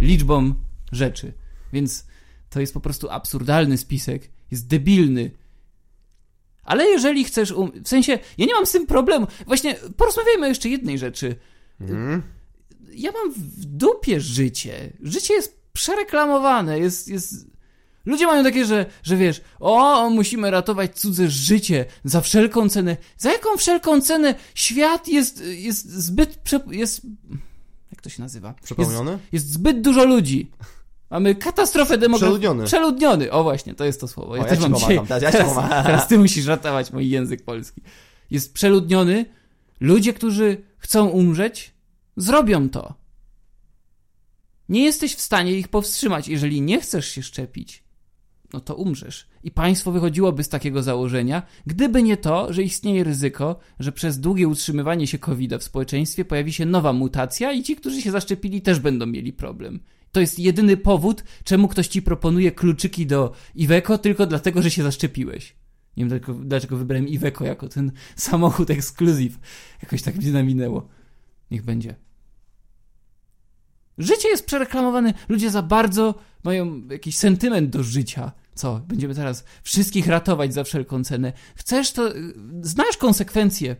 Liczbą 0.00 0.54
rzeczy. 0.92 1.32
Więc 1.72 2.06
to 2.50 2.60
jest 2.60 2.74
po 2.74 2.80
prostu 2.80 3.10
absurdalny 3.10 3.78
spisek, 3.78 4.30
jest 4.50 4.66
debilny. 4.66 5.30
Ale 6.68 6.84
jeżeli 6.84 7.24
chcesz, 7.24 7.52
um... 7.52 7.72
w 7.84 7.88
sensie, 7.88 8.18
ja 8.38 8.46
nie 8.46 8.54
mam 8.54 8.66
z 8.66 8.72
tym 8.72 8.86
problemu. 8.86 9.26
Właśnie 9.46 9.76
porozmawiajmy 9.96 10.46
o 10.46 10.48
jeszcze 10.48 10.68
jednej 10.68 10.98
rzeczy 10.98 11.36
Mhm. 11.80 12.22
ja 12.92 13.12
mam 13.12 13.32
w 13.32 13.64
dupie 13.64 14.20
życie. 14.20 14.92
Życie 15.02 15.34
jest 15.34 15.58
przereklamowane, 15.72 16.78
jest, 16.78 17.08
jest... 17.08 17.46
Ludzie 18.06 18.26
mają 18.26 18.44
takie, 18.44 18.64
że, 18.64 18.86
że 19.02 19.16
wiesz, 19.16 19.40
o, 19.60 20.10
musimy 20.10 20.50
ratować 20.50 21.00
cudze 21.00 21.28
życie 21.28 21.84
za 22.04 22.20
wszelką 22.20 22.68
cenę. 22.68 22.96
Za 23.18 23.32
jaką 23.32 23.56
wszelką 23.56 24.00
cenę? 24.00 24.34
Świat 24.54 25.08
jest, 25.08 25.42
jest 25.46 25.90
zbyt, 25.90 26.36
prze... 26.36 26.60
jest... 26.70 27.00
Jak 27.92 28.02
to 28.02 28.10
się 28.10 28.22
nazywa? 28.22 28.48
Jest, 28.48 28.64
Przepełniony? 28.64 29.18
jest 29.32 29.50
zbyt 29.50 29.80
dużo 29.80 30.04
ludzi. 30.04 30.50
Mamy 31.10 31.34
katastrofę 31.34 31.98
demograficzną. 31.98 32.38
Przeludniony. 32.38 32.66
Przeludniony. 32.66 33.32
O 33.32 33.42
właśnie, 33.42 33.74
to 33.74 33.84
jest 33.84 34.00
to 34.00 34.08
słowo. 34.08 34.36
Ja 34.36 34.42
O, 34.42 34.44
ja 34.44 34.50
też 34.50 34.58
mam 34.60 34.74
dzisiaj... 34.74 35.00
teraz 35.06 35.22
ja 35.22 35.32
teraz, 35.32 35.54
teraz 35.70 36.08
ty 36.08 36.18
musisz 36.18 36.46
ratować 36.46 36.92
mój 36.92 37.10
język 37.10 37.44
polski. 37.44 37.82
Jest 38.30 38.54
przeludniony. 38.54 39.24
Ludzie, 39.80 40.12
którzy 40.12 40.62
chcą 40.78 41.08
umrzeć, 41.08 41.74
zrobią 42.16 42.68
to. 42.68 42.94
Nie 44.68 44.84
jesteś 44.84 45.14
w 45.14 45.20
stanie 45.20 45.52
ich 45.52 45.68
powstrzymać. 45.68 46.28
Jeżeli 46.28 46.60
nie 46.60 46.80
chcesz 46.80 47.08
się 47.08 47.22
szczepić, 47.22 47.84
no 48.52 48.60
to 48.60 48.74
umrzesz. 48.74 49.28
I 49.44 49.50
państwo 49.50 49.92
wychodziłoby 49.92 50.44
z 50.44 50.48
takiego 50.48 50.82
założenia, 50.82 51.42
gdyby 51.66 52.02
nie 52.02 52.16
to, 52.16 52.52
że 52.52 52.62
istnieje 52.62 53.04
ryzyko, 53.04 53.58
że 53.80 53.92
przez 53.92 54.20
długie 54.20 54.48
utrzymywanie 54.48 55.06
się 55.06 55.18
covid 55.18 55.54
w 55.54 55.62
społeczeństwie 55.62 56.24
pojawi 56.24 56.52
się 56.52 56.66
nowa 56.66 56.92
mutacja 56.92 57.52
i 57.52 57.62
ci, 57.62 57.76
którzy 57.76 58.02
się 58.02 58.10
zaszczepili, 58.10 58.62
też 58.62 58.80
będą 58.80 59.06
mieli 59.06 59.32
problem. 59.32 59.80
To 60.18 60.22
jest 60.22 60.38
jedyny 60.38 60.76
powód, 60.76 61.24
czemu 61.44 61.68
ktoś 61.68 61.88
ci 61.88 62.02
proponuje 62.02 62.52
kluczyki 62.52 63.06
do 63.06 63.32
Iveco, 63.54 63.98
tylko 63.98 64.26
dlatego, 64.26 64.62
że 64.62 64.70
się 64.70 64.82
zaszczepiłeś. 64.82 65.56
Nie 65.96 66.04
wiem, 66.04 66.08
dlaczego, 66.08 66.34
dlaczego 66.34 66.76
wybrałem 66.76 67.08
Iveco 67.08 67.44
jako 67.44 67.68
ten 67.68 67.92
samochód 68.16 68.70
ekskluzyw. 68.70 69.38
Jakoś 69.82 70.02
tak 70.02 70.16
mnie 70.16 70.32
naminęło. 70.32 70.88
Niech 71.50 71.64
będzie. 71.64 71.94
Życie 73.98 74.28
jest 74.28 74.46
przereklamowane. 74.46 75.14
Ludzie 75.28 75.50
za 75.50 75.62
bardzo 75.62 76.14
mają 76.44 76.82
jakiś 76.90 77.16
sentyment 77.16 77.70
do 77.70 77.82
życia. 77.82 78.32
Co? 78.54 78.80
Będziemy 78.80 79.14
teraz 79.14 79.44
wszystkich 79.62 80.06
ratować 80.06 80.54
za 80.54 80.64
wszelką 80.64 81.04
cenę. 81.04 81.32
Chcesz 81.56 81.92
to. 81.92 82.16
y, 82.16 82.34
Znasz 82.62 82.96
konsekwencje. 82.96 83.76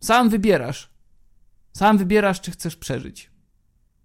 Sam 0.00 0.30
wybierasz. 0.30 0.90
Sam 1.72 1.98
wybierasz, 1.98 2.40
czy 2.40 2.50
chcesz 2.50 2.76
przeżyć. 2.76 3.31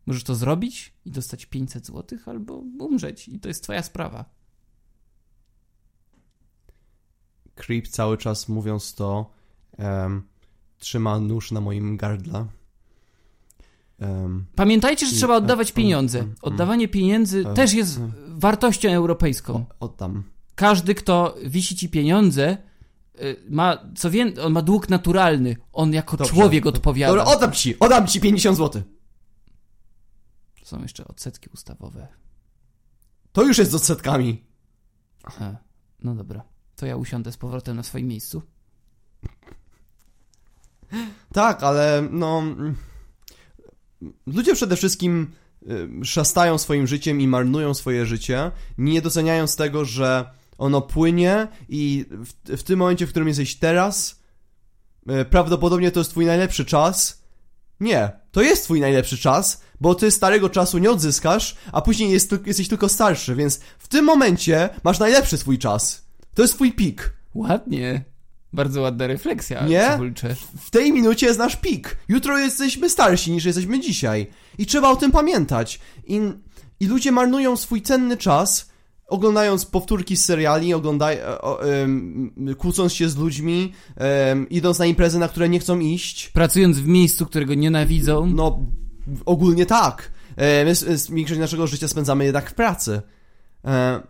Możesz 0.07 0.23
to 0.23 0.35
zrobić 0.35 0.93
i 1.05 1.11
dostać 1.11 1.45
500 1.45 1.85
zł, 1.85 2.19
albo 2.25 2.53
umrzeć. 2.79 3.27
I 3.27 3.39
to 3.39 3.47
jest 3.47 3.63
twoja 3.63 3.83
sprawa. 3.83 4.25
Creep 7.55 7.87
cały 7.87 8.17
czas 8.17 8.49
mówiąc 8.49 8.95
to 8.95 9.31
em, 9.77 10.23
trzyma 10.79 11.19
nóż 11.19 11.51
na 11.51 11.61
moim 11.61 11.97
gardle. 11.97 12.45
Em, 13.99 14.45
Pamiętajcie, 14.55 15.05
że 15.05 15.11
I- 15.11 15.15
trzeba 15.15 15.35
oddawać 15.35 15.71
pieniądze. 15.71 16.25
Oddawanie 16.41 16.87
pieniędzy 16.87 17.39
mm, 17.39 17.55
też 17.55 17.73
jest 17.73 17.97
mm. 17.97 18.11
wartością 18.27 18.89
europejską. 18.89 19.65
oddam. 19.79 20.23
Każdy, 20.55 20.95
kto 20.95 21.35
wisi 21.45 21.75
ci 21.75 21.89
pieniądze, 21.89 22.57
y, 23.21 23.37
ma, 23.49 23.77
co 23.95 24.11
więcej, 24.11 24.43
on 24.43 24.53
ma 24.53 24.61
dług 24.61 24.89
naturalny. 24.89 25.55
On 25.73 25.93
jako 25.93 26.17
Dobrze. 26.17 26.33
człowiek 26.33 26.65
odpowiada. 26.65 27.15
Dobra, 27.15 27.33
oddam 27.33 27.51
ci, 27.51 27.79
oddam 27.79 28.07
ci 28.07 28.21
50 28.21 28.57
zł. 28.57 28.83
Są 30.67 30.81
jeszcze 30.81 31.07
odsetki 31.07 31.49
ustawowe. 31.53 32.07
To 33.31 33.43
już 33.43 33.57
jest 33.57 33.71
z 33.71 33.75
odsetkami. 33.75 34.43
Aha, 35.23 35.57
no 36.03 36.15
dobra. 36.15 36.43
To 36.75 36.85
ja 36.85 36.95
usiądę 36.95 37.31
z 37.31 37.37
powrotem 37.37 37.75
na 37.75 37.83
swoim 37.83 38.07
miejscu. 38.07 38.41
Tak, 41.33 41.63
ale 41.63 42.07
no. 42.11 42.43
Ludzie 44.25 44.55
przede 44.55 44.75
wszystkim 44.75 45.31
y, 46.01 46.05
szastają 46.05 46.57
swoim 46.57 46.87
życiem 46.87 47.21
i 47.21 47.27
marnują 47.27 47.73
swoje 47.73 48.05
życie, 48.05 48.51
nie 48.77 49.01
doceniając 49.01 49.55
tego, 49.55 49.85
że 49.85 50.29
ono 50.57 50.81
płynie 50.81 51.47
i 51.69 52.05
w, 52.11 52.57
w 52.57 52.63
tym 52.63 52.79
momencie, 52.79 53.07
w 53.07 53.09
którym 53.09 53.27
jesteś 53.27 53.55
teraz, 53.55 54.21
y, 55.21 55.25
prawdopodobnie 55.25 55.91
to 55.91 55.99
jest 55.99 56.09
twój 56.09 56.25
najlepszy 56.25 56.65
czas. 56.65 57.23
Nie, 57.79 58.11
to 58.37 58.41
jest 58.41 58.63
twój 58.63 58.81
najlepszy 58.81 59.17
czas, 59.17 59.61
bo 59.81 59.95
ty 59.95 60.11
starego 60.11 60.49
czasu 60.49 60.77
nie 60.77 60.91
odzyskasz, 60.91 61.55
a 61.71 61.81
później 61.81 62.11
jest, 62.11 62.35
jesteś 62.45 62.67
tylko 62.67 62.89
starszy, 62.89 63.35
więc 63.35 63.59
w 63.79 63.87
tym 63.87 64.05
momencie 64.05 64.69
masz 64.83 64.99
najlepszy 64.99 65.37
swój 65.37 65.59
czas. 65.59 66.05
To 66.33 66.41
jest 66.41 66.53
twój 66.53 66.71
pik. 66.71 67.13
Ładnie. 67.33 68.03
Bardzo 68.53 68.81
ładna 68.81 69.07
refleksja. 69.07 69.65
Nie? 69.65 69.99
W 70.59 70.69
tej 70.69 70.91
minucie 70.93 71.27
jest 71.27 71.39
nasz 71.39 71.55
pik. 71.55 71.97
Jutro 72.07 72.37
jesteśmy 72.37 72.89
starsi 72.89 73.31
niż 73.31 73.45
jesteśmy 73.45 73.79
dzisiaj. 73.79 74.27
I 74.57 74.65
trzeba 74.65 74.89
o 74.89 74.95
tym 74.95 75.11
pamiętać. 75.11 75.79
I, 76.07 76.21
i 76.79 76.87
ludzie 76.87 77.11
marnują 77.11 77.57
swój 77.57 77.81
cenny 77.81 78.17
czas, 78.17 78.69
oglądając 79.07 79.65
powtórki 79.65 80.17
z 80.17 80.25
seriali, 80.25 80.73
oglądaj, 80.73 81.17
e, 81.17 82.55
kłócąc 82.57 82.93
się 82.93 83.09
z 83.09 83.17
ludźmi, 83.17 83.73
idąc 84.49 84.79
na 84.79 84.85
imprezy, 84.85 85.19
na 85.19 85.27
które 85.27 85.49
nie 85.49 85.59
chcą 85.59 85.79
iść. 85.79 86.29
Pracując 86.29 86.79
w 86.79 86.87
miejscu, 86.87 87.25
którego 87.25 87.53
nienawidzą. 87.53 88.25
No, 88.27 88.59
ogólnie 89.25 89.65
tak. 89.65 90.11
E, 90.35 90.65
my 90.65 90.71
s- 90.71 91.11
większość 91.11 91.39
naszego 91.39 91.67
życia 91.67 91.87
spędzamy 91.87 92.25
jednak 92.25 92.49
w 92.49 92.53
pracy. 92.53 93.01
E, 93.65 94.01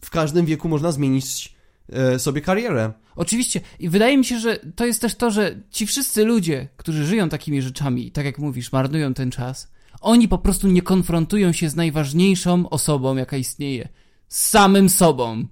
w, 0.00 0.10
każdym 0.10 0.46
wieku 0.46 0.68
można 0.68 0.92
zmienić 0.92 1.54
e, 1.92 2.18
sobie 2.18 2.40
karierę. 2.40 2.92
Oczywiście. 3.16 3.60
I 3.78 3.88
wydaje 3.88 4.18
mi 4.18 4.24
się, 4.24 4.38
że 4.38 4.58
to 4.76 4.86
jest 4.86 5.00
też 5.00 5.14
to, 5.14 5.30
że 5.30 5.60
ci 5.70 5.86
wszyscy 5.86 6.24
ludzie, 6.24 6.68
którzy 6.76 7.04
żyją 7.06 7.28
takimi 7.28 7.62
rzeczami, 7.62 8.10
tak 8.10 8.24
jak 8.24 8.38
mówisz, 8.38 8.72
marnują 8.72 9.14
ten 9.14 9.30
czas, 9.30 9.72
oni 10.04 10.28
po 10.28 10.38
prostu 10.38 10.68
nie 10.68 10.82
konfrontują 10.82 11.52
się 11.52 11.68
z 11.70 11.76
najważniejszą 11.76 12.68
osobą, 12.68 13.16
jaka 13.16 13.36
istnieje. 13.36 13.88
Z 14.28 14.48
samym 14.48 14.88
sobą. 14.88 15.46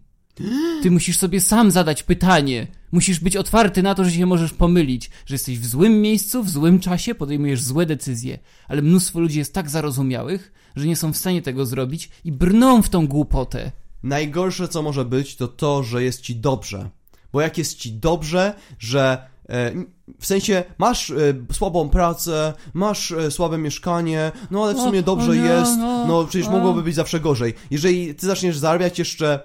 Ty 0.83 0.91
musisz 0.91 1.19
sobie 1.19 1.41
sam 1.41 1.71
zadać 1.71 2.03
pytanie. 2.03 2.67
Musisz 2.93 3.21
być 3.21 3.37
otwarty 3.37 3.83
na 3.83 3.95
to, 3.95 4.05
że 4.05 4.11
się 4.11 4.27
możesz 4.27 4.53
pomylić, 4.53 5.11
że 5.27 5.35
jesteś 5.35 5.59
w 5.59 5.67
złym 5.67 6.01
miejscu, 6.01 6.43
w 6.43 6.51
złym 6.51 6.81
czasie, 6.81 7.15
podejmujesz 7.15 7.63
złe 7.63 7.87
decyzje. 7.87 8.39
Ale 8.69 8.83
mnóstwo 8.83 9.21
ludzi 9.21 9.39
jest 9.39 9.55
tak 9.55 9.71
zarozumiałych, 9.71 10.53
że 10.77 10.87
nie 10.87 10.97
są 10.97 11.13
w 11.13 11.17
stanie 11.17 11.43
tego 11.43 11.67
zrobić 11.67 12.11
i 12.25 12.33
brną 12.33 12.83
w 12.83 12.89
tą 12.89 13.07
głupotę. 13.07 13.73
Najgorsze, 14.03 14.69
co 14.69 14.83
może 14.83 15.05
być, 15.05 15.37
to 15.37 15.49
to, 15.49 15.83
że 15.83 16.05
jest 16.05 16.21
ci 16.21 16.37
dobrze. 16.37 16.91
Bo 17.33 17.41
jak 17.41 17.59
jest 17.59 17.79
ci 17.79 17.93
dobrze, 17.93 18.55
że 18.79 19.29
e, 19.49 19.73
w 20.23 20.27
sensie 20.27 20.65
masz 20.79 21.11
e, 21.11 21.15
słabą 21.53 21.89
pracę, 21.89 22.53
masz 22.75 23.13
e, 23.13 23.31
słabe 23.31 23.59
mieszkanie, 23.59 24.33
no 24.51 24.65
ale 24.65 24.75
w 24.75 24.79
O, 24.79 24.85
sumie 24.85 25.03
dobrze 25.03 25.31
o 25.31 25.35
nie, 25.35 25.41
jest, 25.41 25.79
no, 25.79 26.07
no 26.07 26.25
przecież 26.25 26.49
o. 26.49 26.51
mogłoby 26.51 26.83
być 26.83 26.95
zawsze 26.95 27.21
gorzej. 27.21 27.55
Jeżeli 27.71 28.15
ty 28.15 28.27
zaczniesz 28.27 28.59
zarabiać 28.59 28.99
jeszcze 28.99 29.41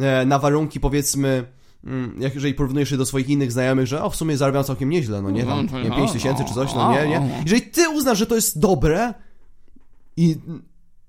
e, 0.00 0.26
na 0.26 0.38
warunki, 0.38 0.80
powiedzmy, 0.80 1.44
mm, 1.84 2.16
jak 2.18 2.34
jeżeli 2.34 2.54
porównujesz 2.54 2.88
się 2.88 2.96
do 2.96 3.06
swoich 3.06 3.28
innych 3.28 3.52
znajomych, 3.52 3.86
że 3.86 4.02
o, 4.02 4.10
w 4.10 4.16
sumie 4.16 4.36
zarabiam 4.36 4.64
całkiem 4.64 4.90
nieźle, 4.90 5.22
no 5.22 5.30
nie, 5.30 5.44
tam, 5.44 5.66
nie 5.66 5.82
wiem, 5.82 5.92
5 5.92 6.12
tysięcy 6.12 6.44
czy 6.48 6.54
coś, 6.54 6.74
no 6.74 6.92
nie, 6.92 7.08
nie. 7.08 7.42
Jeżeli 7.44 7.62
ty 7.62 7.88
uznasz, 7.88 8.18
że 8.18 8.26
to 8.26 8.34
jest 8.34 8.58
dobre 8.58 9.14
i 10.16 10.36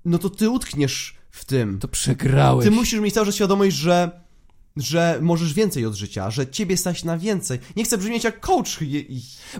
no 0.04 0.18
to 0.18 0.30
ty 0.30 0.50
utkniesz 0.50 1.16
w 1.30 1.44
tym. 1.44 1.78
To 1.78 1.88
przegrałeś. 1.88 2.64
Ty 2.64 2.70
musisz 2.70 3.00
mieć 3.00 3.14
cały 3.14 3.26
czas 3.26 3.34
świadomość, 3.34 3.76
że, 3.76 4.10
że 4.76 5.18
możesz 5.22 5.54
więcej 5.54 5.86
od 5.86 5.94
życia, 5.94 6.30
że 6.30 6.46
ciebie 6.46 6.76
stać 6.76 7.04
na 7.04 7.18
więcej. 7.18 7.58
Nie 7.76 7.84
chcę 7.84 7.98
brzmieć 7.98 8.24
jak 8.24 8.40
coach 8.40 8.78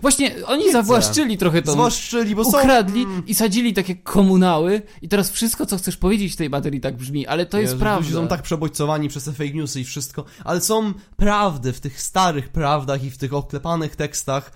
Właśnie 0.01 0.45
oni 0.45 0.65
Nie 0.65 0.71
zawłaszczyli 0.71 1.37
trochę 1.37 1.61
to. 1.61 1.71
zwłaszczyli, 1.71 2.35
bo 2.35 2.43
są... 2.43 2.59
Ukradli 2.59 3.05
i 3.27 3.35
sadzili 3.35 3.73
takie 3.73 3.95
komunały 3.95 4.81
i 5.01 5.07
teraz 5.07 5.31
wszystko, 5.31 5.65
co 5.65 5.77
chcesz 5.77 5.97
powiedzieć 5.97 6.33
w 6.33 6.35
tej 6.35 6.49
materii 6.49 6.81
tak 6.81 6.97
brzmi, 6.97 7.27
ale 7.27 7.45
to 7.45 7.59
jest 7.59 7.75
prawda. 7.77 7.99
Ludzie 7.99 8.13
są 8.13 8.27
tak 8.27 8.41
przebodźcowani 8.41 9.09
przez 9.09 9.23
te 9.23 9.31
fake 9.31 9.53
newsy 9.53 9.81
i 9.81 9.83
wszystko, 9.83 10.25
ale 10.43 10.61
są 10.61 10.93
prawdy 11.15 11.73
w 11.73 11.79
tych 11.79 12.01
starych 12.01 12.49
prawdach 12.49 13.03
i 13.03 13.11
w 13.11 13.17
tych 13.17 13.33
oklepanych 13.33 13.95
tekstach 13.95 14.51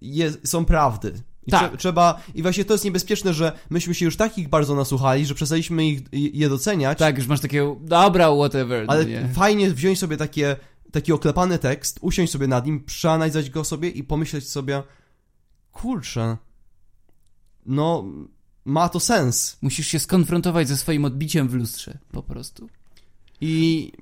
jest, 0.00 0.48
są 0.48 0.64
prawdy. 0.64 1.14
I 1.46 1.50
Tak. 1.50 1.72
trze- 1.72 1.76
trzeba, 1.76 2.22
i 2.34 2.42
właśnie 2.42 2.64
to 2.64 2.74
jest 2.74 2.84
niebezpieczne, 2.84 3.34
że 3.34 3.52
myśmy 3.70 3.94
się 3.94 4.04
już 4.04 4.16
takich 4.16 4.48
bardzo 4.48 4.74
nasłuchali, 4.74 5.26
że 5.26 5.34
przestaliśmy 5.34 5.86
ich, 5.86 6.00
je 6.12 6.48
doceniać, 6.48 6.98
Tak, 6.98 7.18
już 7.18 7.26
masz 7.26 7.40
takiego, 7.40 7.76
dobra, 7.80 8.30
whatever. 8.34 8.84
ale 8.88 9.02
no 9.02 9.08
nie. 9.08 9.28
fajnie 9.34 9.70
wziąć 9.70 9.98
sobie 9.98 10.16
takie, 10.16 10.56
taki 10.92 11.12
oklepany 11.12 11.58
tekst, 11.58 11.98
usiąść 12.02 12.32
sobie 12.32 12.46
nad 12.46 12.66
nim, 12.66 12.84
przeanalizować 12.84 13.50
go 13.50 13.64
sobie 13.64 13.88
i 13.88 14.04
pomyśleć 14.04 14.48
sobie, 14.48 14.82
kurczę, 15.72 16.36
no, 17.66 18.04
ma 18.64 18.88
to 18.88 19.00
sens. 19.00 19.56
Musisz 19.62 19.86
się 19.86 19.98
skonfrontować 19.98 20.68
ze 20.68 20.76
swoim 20.76 21.04
odbiciem 21.04 21.48
w 21.48 21.54
lustrze, 21.54 21.98
po 22.12 22.22
prostu. 22.22 22.68
I 23.40 23.92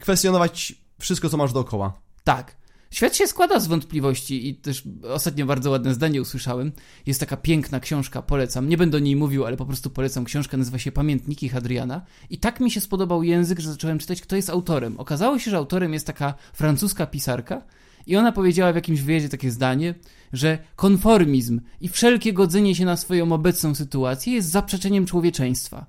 kwestionować 0.00 0.74
wszystko, 0.98 1.28
co 1.28 1.36
masz 1.36 1.52
dookoła. 1.52 1.92
Tak. 2.24 2.56
Świat 2.90 3.16
się 3.16 3.26
składa 3.26 3.60
z 3.60 3.66
wątpliwości 3.66 4.48
i 4.48 4.54
też 4.54 4.82
ostatnio 5.02 5.46
bardzo 5.46 5.70
ładne 5.70 5.94
zdanie 5.94 6.22
usłyszałem. 6.22 6.72
Jest 7.06 7.20
taka 7.20 7.36
piękna 7.36 7.80
książka, 7.80 8.22
polecam. 8.22 8.68
Nie 8.68 8.76
będę 8.76 8.96
o 8.96 9.00
niej 9.00 9.16
mówił, 9.16 9.46
ale 9.46 9.56
po 9.56 9.66
prostu 9.66 9.90
polecam. 9.90 10.24
Książka 10.24 10.56
nazywa 10.56 10.78
się 10.78 10.92
Pamiętniki 10.92 11.48
Hadriana. 11.48 12.02
I 12.30 12.38
tak 12.38 12.60
mi 12.60 12.70
się 12.70 12.80
spodobał 12.80 13.22
język, 13.22 13.60
że 13.60 13.70
zacząłem 13.70 13.98
czytać, 13.98 14.20
kto 14.20 14.36
jest 14.36 14.50
autorem. 14.50 15.00
Okazało 15.00 15.38
się, 15.38 15.50
że 15.50 15.56
autorem 15.56 15.92
jest 15.92 16.06
taka 16.06 16.34
francuska 16.52 17.06
pisarka 17.06 17.62
i 18.06 18.16
ona 18.16 18.32
powiedziała 18.32 18.72
w 18.72 18.74
jakimś 18.74 19.00
wywiadzie 19.00 19.28
takie 19.28 19.50
zdanie, 19.50 19.94
że 20.32 20.58
konformizm 20.76 21.60
i 21.80 21.88
wszelkie 21.88 22.32
godzenie 22.32 22.74
się 22.74 22.84
na 22.84 22.96
swoją 22.96 23.32
obecną 23.32 23.74
sytuację 23.74 24.32
jest 24.32 24.48
zaprzeczeniem 24.48 25.06
człowieczeństwa. 25.06 25.86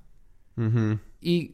Mhm. 0.58 0.98
I 1.22 1.52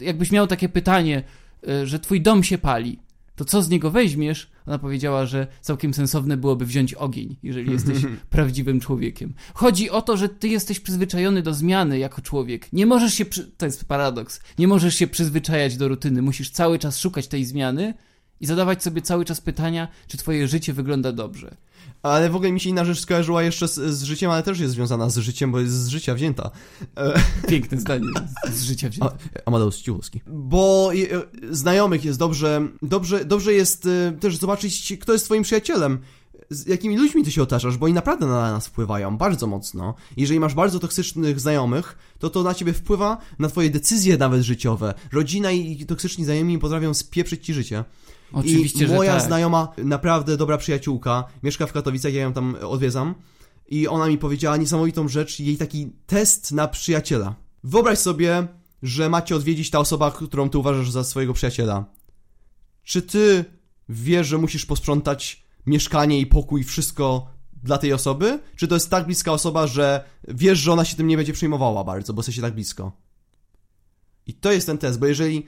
y, 0.00 0.04
jakbyś 0.04 0.30
miał 0.30 0.46
takie 0.46 0.68
pytanie, 0.68 1.22
y, 1.68 1.86
że 1.86 1.98
twój 1.98 2.20
dom 2.20 2.42
się 2.42 2.58
pali, 2.58 2.98
to 3.36 3.44
co 3.44 3.62
z 3.62 3.68
niego 3.68 3.90
weźmiesz? 3.90 4.50
Ona 4.66 4.78
powiedziała, 4.78 5.26
że 5.26 5.46
całkiem 5.60 5.94
sensowne 5.94 6.36
byłoby 6.36 6.66
wziąć 6.66 6.94
ogień, 6.94 7.36
jeżeli 7.42 7.72
jesteś 7.72 7.98
prawdziwym 8.30 8.80
człowiekiem. 8.80 9.34
Chodzi 9.54 9.90
o 9.90 10.02
to, 10.02 10.16
że 10.16 10.28
ty 10.28 10.48
jesteś 10.48 10.80
przyzwyczajony 10.80 11.42
do 11.42 11.54
zmiany 11.54 11.98
jako 11.98 12.22
człowiek. 12.22 12.72
Nie 12.72 12.86
możesz 12.86 13.14
się, 13.14 13.24
przy... 13.24 13.44
to 13.44 13.66
jest 13.66 13.84
paradoks, 13.84 14.40
nie 14.58 14.68
możesz 14.68 14.94
się 14.94 15.06
przyzwyczajać 15.06 15.76
do 15.76 15.88
rutyny. 15.88 16.22
Musisz 16.22 16.50
cały 16.50 16.78
czas 16.78 17.00
szukać 17.00 17.28
tej 17.28 17.44
zmiany 17.44 17.94
i 18.44 18.46
zadawać 18.46 18.82
sobie 18.82 19.02
cały 19.02 19.24
czas 19.24 19.40
pytania, 19.40 19.88
czy 20.08 20.16
twoje 20.16 20.48
życie 20.48 20.72
wygląda 20.72 21.12
dobrze. 21.12 21.56
Ale 22.02 22.30
w 22.30 22.36
ogóle 22.36 22.52
mi 22.52 22.60
się 22.60 22.70
inna 22.70 22.84
rzecz 22.84 23.00
skojarzyła 23.00 23.42
jeszcze 23.42 23.68
z, 23.68 23.74
z 23.74 24.02
życiem, 24.02 24.30
ale 24.30 24.42
też 24.42 24.60
jest 24.60 24.74
związana 24.74 25.10
z 25.10 25.18
życiem, 25.18 25.52
bo 25.52 25.60
jest 25.60 25.72
z 25.72 25.88
życia 25.88 26.14
wzięta. 26.14 26.50
E, 26.96 27.22
Piękne 27.50 27.80
zdanie 27.80 28.06
z 28.52 28.62
życia 28.62 28.88
wzięte. 28.88 29.16
a, 29.46 29.70
Cichowski. 29.70 30.20
Bo 30.26 30.90
e, 30.94 31.54
znajomych 31.54 32.04
jest 32.04 32.18
dobrze, 32.18 32.68
dobrze, 32.82 33.24
dobrze 33.24 33.52
jest 33.52 33.86
e, 33.86 34.12
też 34.20 34.36
zobaczyć, 34.36 34.92
kto 35.00 35.12
jest 35.12 35.24
twoim 35.24 35.42
przyjacielem. 35.42 35.98
Z 36.50 36.66
jakimi 36.66 36.96
ludźmi 36.96 37.24
ty 37.24 37.32
się 37.32 37.42
otaczasz, 37.42 37.76
bo 37.76 37.84
oni 37.84 37.94
naprawdę 37.94 38.26
na 38.26 38.52
nas 38.52 38.66
wpływają 38.66 39.16
bardzo 39.16 39.46
mocno. 39.46 39.94
Jeżeli 40.16 40.40
masz 40.40 40.54
bardzo 40.54 40.78
toksycznych 40.78 41.40
znajomych, 41.40 41.98
to 42.18 42.30
to 42.30 42.42
na 42.42 42.54
ciebie 42.54 42.72
wpływa 42.72 43.18
na 43.38 43.48
twoje 43.48 43.70
decyzje 43.70 44.16
nawet 44.16 44.42
życiowe. 44.42 44.94
Rodzina 45.12 45.50
i 45.52 45.86
toksyczni 45.86 46.24
znajomi 46.24 46.58
potrafią 46.58 46.94
spieprzyć 46.94 47.46
ci 47.46 47.54
życie. 47.54 47.84
Oczywiście, 48.32 48.84
I 48.84 48.88
moja 48.88 49.12
że 49.12 49.18
tak. 49.18 49.26
znajoma, 49.26 49.68
naprawdę 49.78 50.36
dobra 50.36 50.58
przyjaciółka, 50.58 51.24
mieszka 51.42 51.66
w 51.66 51.72
Katowicach, 51.72 52.12
ja 52.12 52.22
ją 52.22 52.32
tam 52.32 52.56
odwiedzam. 52.60 53.14
I 53.68 53.88
ona 53.88 54.06
mi 54.06 54.18
powiedziała 54.18 54.56
niesamowitą 54.56 55.08
rzecz, 55.08 55.40
jej 55.40 55.56
taki 55.56 55.92
test 56.06 56.52
na 56.52 56.68
przyjaciela. 56.68 57.34
Wyobraź 57.64 57.98
sobie, 57.98 58.46
że 58.82 59.08
macie 59.08 59.36
odwiedzić 59.36 59.70
ta 59.70 59.78
osoba, 59.78 60.10
którą 60.10 60.50
ty 60.50 60.58
uważasz 60.58 60.90
za 60.90 61.04
swojego 61.04 61.32
przyjaciela. 61.32 61.84
Czy 62.82 63.02
ty 63.02 63.44
wiesz, 63.88 64.26
że 64.26 64.38
musisz 64.38 64.66
posprzątać 64.66 65.44
mieszkanie 65.66 66.20
i 66.20 66.26
pokój, 66.26 66.64
wszystko 66.64 67.26
dla 67.62 67.78
tej 67.78 67.92
osoby? 67.92 68.38
Czy 68.56 68.68
to 68.68 68.74
jest 68.74 68.90
tak 68.90 69.06
bliska 69.06 69.32
osoba, 69.32 69.66
że 69.66 70.04
wiesz, 70.28 70.58
że 70.58 70.72
ona 70.72 70.84
się 70.84 70.96
tym 70.96 71.06
nie 71.06 71.16
będzie 71.16 71.32
przejmowała 71.32 71.84
bardzo, 71.84 72.14
bo 72.14 72.20
jesteście 72.20 72.42
tak 72.42 72.54
blisko? 72.54 72.92
I 74.26 74.34
to 74.34 74.52
jest 74.52 74.66
ten 74.66 74.78
test, 74.78 74.98
bo 74.98 75.06
jeżeli... 75.06 75.46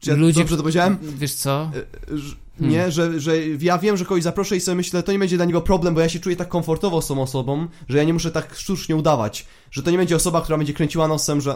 Czy 0.00 0.10
ja 0.10 0.16
Ludzie- 0.16 0.40
dobrze 0.40 0.56
to 0.56 0.62
powiedziałem? 0.62 0.98
Wiesz 1.02 1.34
co? 1.34 1.70
E, 1.74 2.44
Hmm. 2.58 2.72
Nie, 2.72 2.90
że, 2.90 3.20
że 3.20 3.38
ja 3.48 3.78
wiem, 3.78 3.96
że 3.96 4.04
kogoś 4.04 4.22
zaproszę 4.22 4.56
i 4.56 4.60
sobie 4.60 4.74
myślę, 4.74 5.02
to 5.02 5.12
nie 5.12 5.18
będzie 5.18 5.36
dla 5.36 5.44
niego 5.44 5.60
problem, 5.62 5.94
bo 5.94 6.00
ja 6.00 6.08
się 6.08 6.20
czuję 6.20 6.36
tak 6.36 6.48
komfortowo 6.48 7.02
z 7.02 7.06
tą 7.06 7.22
osobą, 7.22 7.68
że 7.88 7.98
ja 7.98 8.04
nie 8.04 8.12
muszę 8.12 8.30
tak 8.30 8.54
sztucznie 8.54 8.96
udawać. 8.96 9.46
Że 9.70 9.82
to 9.82 9.90
nie 9.90 9.96
będzie 9.98 10.16
osoba, 10.16 10.42
która 10.42 10.58
będzie 10.58 10.72
kręciła 10.74 11.08
nosem, 11.08 11.40
że 11.40 11.54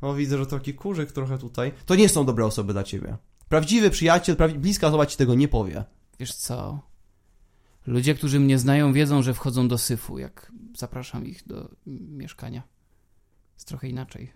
o 0.00 0.14
widzę, 0.14 0.38
że 0.38 0.46
taki 0.46 0.74
kurzyk 0.74 1.12
trochę 1.12 1.38
tutaj. 1.38 1.72
To 1.86 1.94
nie 1.94 2.08
są 2.08 2.26
dobre 2.26 2.46
osoby 2.46 2.72
dla 2.72 2.82
ciebie. 2.84 3.16
Prawdziwy 3.48 3.90
przyjaciel, 3.90 4.36
prawi, 4.36 4.58
bliska 4.58 4.86
osoba 4.86 5.06
ci 5.06 5.16
tego 5.16 5.34
nie 5.34 5.48
powie. 5.48 5.84
Wiesz 6.20 6.34
co? 6.34 6.80
Ludzie, 7.86 8.14
którzy 8.14 8.40
mnie 8.40 8.58
znają, 8.58 8.92
wiedzą, 8.92 9.22
że 9.22 9.34
wchodzą 9.34 9.68
do 9.68 9.78
syfu, 9.78 10.18
jak 10.18 10.52
zapraszam 10.76 11.26
ich 11.26 11.42
do 11.46 11.68
mieszkania. 11.86 12.62
Jest 13.54 13.68
trochę 13.68 13.88
inaczej. 13.88 14.32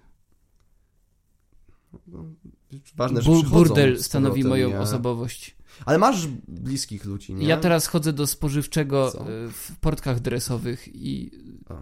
Ważne, 2.97 3.23
że 3.23 3.31
Bu- 3.31 3.43
przychodzą 3.43 3.65
burdel 3.65 4.03
stanowi 4.03 4.43
powrotem, 4.43 4.49
moją 4.51 4.69
nie? 4.69 4.81
osobowość. 4.81 5.57
Ale 5.85 5.99
masz 5.99 6.27
bliskich 6.49 7.05
ludzi, 7.05 7.35
nie? 7.35 7.47
Ja 7.47 7.57
teraz 7.57 7.87
chodzę 7.87 8.13
do 8.13 8.27
spożywczego 8.27 9.11
Co? 9.11 9.21
y, 9.21 9.51
w 9.53 9.73
portkach 9.81 10.21
dresowych 10.21 10.89
i 10.95 11.31
A. 11.69 11.75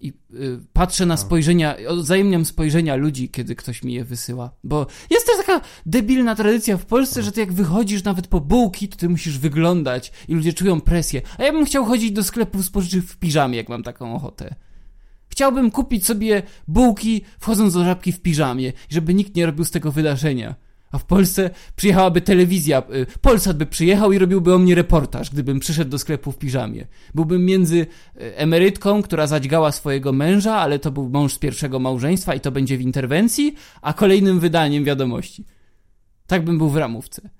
i 0.00 0.12
y, 0.34 0.58
patrzę 0.72 1.06
na 1.06 1.16
spojrzenia, 1.16 1.76
odzajemniam 1.88 2.44
spojrzenia 2.44 2.96
ludzi, 2.96 3.28
kiedy 3.28 3.54
ktoś 3.56 3.82
mi 3.82 3.92
je 3.94 4.04
wysyła. 4.04 4.50
Bo 4.64 4.86
jest 5.10 5.26
też 5.26 5.36
taka 5.46 5.60
debilna 5.86 6.34
tradycja 6.34 6.76
w 6.76 6.86
Polsce, 6.86 7.22
że 7.22 7.32
ty 7.32 7.40
jak 7.40 7.52
wychodzisz 7.52 8.04
nawet 8.04 8.26
po 8.26 8.40
bułki, 8.40 8.88
to 8.88 8.96
ty 8.96 9.08
musisz 9.08 9.38
wyglądać 9.38 10.12
i 10.28 10.34
ludzie 10.34 10.52
czują 10.52 10.80
presję. 10.80 11.22
A 11.38 11.44
ja 11.44 11.52
bym 11.52 11.64
chciał 11.64 11.84
chodzić 11.84 12.12
do 12.12 12.24
sklepów 12.24 12.64
spożywczych 12.64 13.04
w 13.04 13.16
piżamie, 13.16 13.56
jak 13.56 13.68
mam 13.68 13.82
taką 13.82 14.14
ochotę. 14.14 14.54
Chciałbym 15.40 15.70
kupić 15.70 16.06
sobie 16.06 16.42
bułki, 16.68 17.24
wchodząc 17.38 17.74
do 17.74 17.84
żabki 17.84 18.12
w 18.12 18.20
piżamie, 18.20 18.72
żeby 18.88 19.14
nikt 19.14 19.36
nie 19.36 19.46
robił 19.46 19.64
z 19.64 19.70
tego 19.70 19.92
wydarzenia. 19.92 20.54
A 20.92 20.98
w 20.98 21.04
Polsce 21.04 21.50
przyjechałaby 21.76 22.20
telewizja, 22.20 22.82
y, 22.94 23.06
Polsat 23.20 23.56
by 23.56 23.66
przyjechał 23.66 24.12
i 24.12 24.18
robiłby 24.18 24.54
o 24.54 24.58
mnie 24.58 24.74
reportaż, 24.74 25.30
gdybym 25.30 25.60
przyszedł 25.60 25.90
do 25.90 25.98
sklepu 25.98 26.32
w 26.32 26.38
piżamie. 26.38 26.86
Byłbym 27.14 27.44
między 27.44 27.76
y, 27.76 27.86
emerytką, 28.36 29.02
która 29.02 29.26
zadźgała 29.26 29.72
swojego 29.72 30.12
męża, 30.12 30.56
ale 30.56 30.78
to 30.78 30.90
był 30.90 31.08
mąż 31.08 31.32
z 31.32 31.38
pierwszego 31.38 31.78
małżeństwa 31.78 32.34
i 32.34 32.40
to 32.40 32.52
będzie 32.52 32.78
w 32.78 32.80
interwencji, 32.80 33.54
a 33.82 33.92
kolejnym 33.92 34.40
wydaniem 34.40 34.84
wiadomości. 34.84 35.44
Tak 36.26 36.44
bym 36.44 36.58
był 36.58 36.68
w 36.68 36.76
ramówce. 36.76 37.30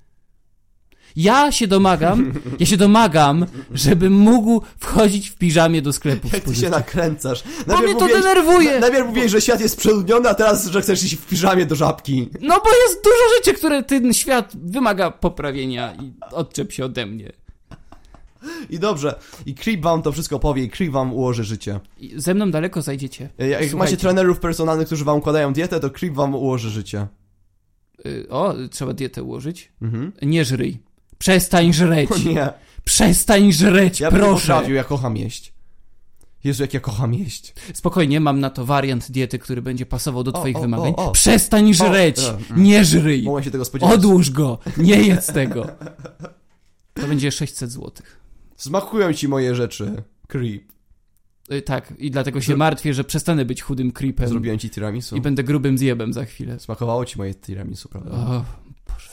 Ja 1.17 1.53
się 1.53 1.67
domagam, 1.67 2.33
ja 2.61 2.67
się 2.67 2.77
domagam, 2.77 3.47
żebym 3.75 4.13
mógł 4.13 4.63
wchodzić 4.79 5.31
w 5.31 5.37
piżamie 5.37 5.83
do 5.83 5.93
sklepu 5.93 6.29
Jak 6.33 6.45
ty 6.45 6.55
się 6.55 6.71
nakręcasz. 6.71 7.43
Bo 7.67 7.79
mnie 7.79 7.95
to 7.95 8.01
mówiłeś- 8.01 8.13
denerwuje! 8.23 8.75
na- 8.75 8.81
Najpierw 8.81 9.07
mówiłeś, 9.07 9.31
że 9.33 9.41
świat 9.41 9.61
jest 9.61 9.77
przeludniony, 9.77 10.29
a 10.29 10.35
teraz, 10.35 10.67
że 10.67 10.83
chcesz 10.83 11.05
iść 11.05 11.17
w 11.17 11.27
piżamie 11.27 11.67
do 11.67 11.75
żabki. 11.75 12.29
No 12.41 12.55
bo 12.65 12.71
jest 12.87 13.05
dużo 13.05 13.37
rzeczy, 13.37 13.59
które 13.59 13.83
ten 13.83 14.13
świat 14.15 14.53
wymaga 14.63 15.11
poprawienia 15.11 15.95
i 15.95 16.13
odczep 16.33 16.73
się 16.73 16.85
ode 16.85 17.07
mnie. 17.07 17.33
I 18.71 18.79
dobrze. 18.79 19.15
I 19.47 19.55
Creep 19.55 19.81
wam 19.83 20.03
to 20.03 20.13
wszystko 20.13 20.39
powie 20.39 20.65
i 20.65 20.71
Creep 20.71 20.91
wam 20.93 21.13
ułoży 21.13 21.45
życie. 21.45 21.81
I 21.99 22.13
ze 22.17 22.35
mną 22.35 22.51
daleko 22.51 22.83
zajdziecie. 22.83 23.23
Jak 23.39 23.49
Słuchajcie. 23.51 23.77
macie 23.77 23.97
trenerów 23.97 24.41
personalnych, 24.41 24.87
którzy 24.87 25.05
wam 25.05 25.17
układają 25.19 25.53
dietę, 25.53 25.81
to 25.81 25.91
Creep 25.91 26.15
wam 26.15 26.35
ułoży 26.35 26.71
życie. 26.71 27.07
Y, 28.07 28.27
O, 28.31 28.55
trzeba 28.71 28.93
dietę 28.93 29.23
ułożyć. 29.23 29.73
Mhm. 29.83 30.13
Nie 30.23 30.45
żryj. 30.45 30.79
Przestań 31.25 31.73
żreć. 31.73 32.11
O 32.13 32.19
nie. 32.19 32.49
Przestań 32.85 33.53
żreć, 33.53 34.01
Ja 34.01 34.11
proszę. 34.11 34.41
potrafił, 34.41 34.75
ja 34.75 34.85
kocham 34.85 35.17
jeść. 35.17 35.53
Jezu, 36.45 36.63
jak 36.63 36.75
ja 36.75 36.81
kocham 36.81 37.15
jeść. 37.15 37.55
Spokojnie, 37.75 38.21
mam 38.21 38.41
na 38.41 38.51
to 38.51 38.65
wariant 38.67 39.11
diety, 39.11 39.39
który 39.39 39.63
będzie 39.63 39.87
pasował 39.87 40.23
do 40.25 40.33
O, 40.33 40.39
twoich 40.39 40.57
o, 40.57 40.61
wymagań. 40.61 40.93
o. 40.97 41.13
Przestań 41.13 41.75
żreć. 41.75 42.19
e, 42.21 42.29
mm. 42.51 42.63
Nie 42.63 42.85
żryj. 42.85 43.23
Mogłem 43.23 43.45
się 43.45 43.51
tego 43.51 43.65
spodziewać. 43.65 43.95
Odłóż 43.95 44.31
go. 44.31 44.59
Nie 44.77 45.03
jedz 45.03 45.27
tego. 45.27 45.67
To 46.95 47.07
będzie 47.07 47.33
600 47.33 47.71
złotych. 47.73 48.21
Smakują 48.57 49.13
ci 49.13 49.29
moje 49.29 49.55
rzeczy. 49.55 50.03
Creep. 50.29 50.63
Y, 51.53 51.63
Tak, 51.63 51.95
i 51.99 52.11
dlatego 52.11 52.41
się 52.41 52.53
Zro- 52.55 52.59
martwię, 52.59 52.95
że 52.95 53.05
przestanę 53.05 53.45
być 53.45 53.63
chudym 53.63 53.93
creepem 53.93 54.29
Zrobiłem 54.29 54.59
ci 54.59 54.71
tiramisu. 54.71 55.17
i 55.17 55.21
będę 55.21 55.45
grubym 55.45 55.79
zjebem 55.79 56.13
za 56.13 56.25
chwilę. 56.25 56.61
Smakowało 56.61 57.05
ci 57.05 57.19
moje 57.19 57.35
tiramisu, 57.35 57.89
prawda? 57.89 58.11
O, 58.11 58.45
Boże. 58.89 59.11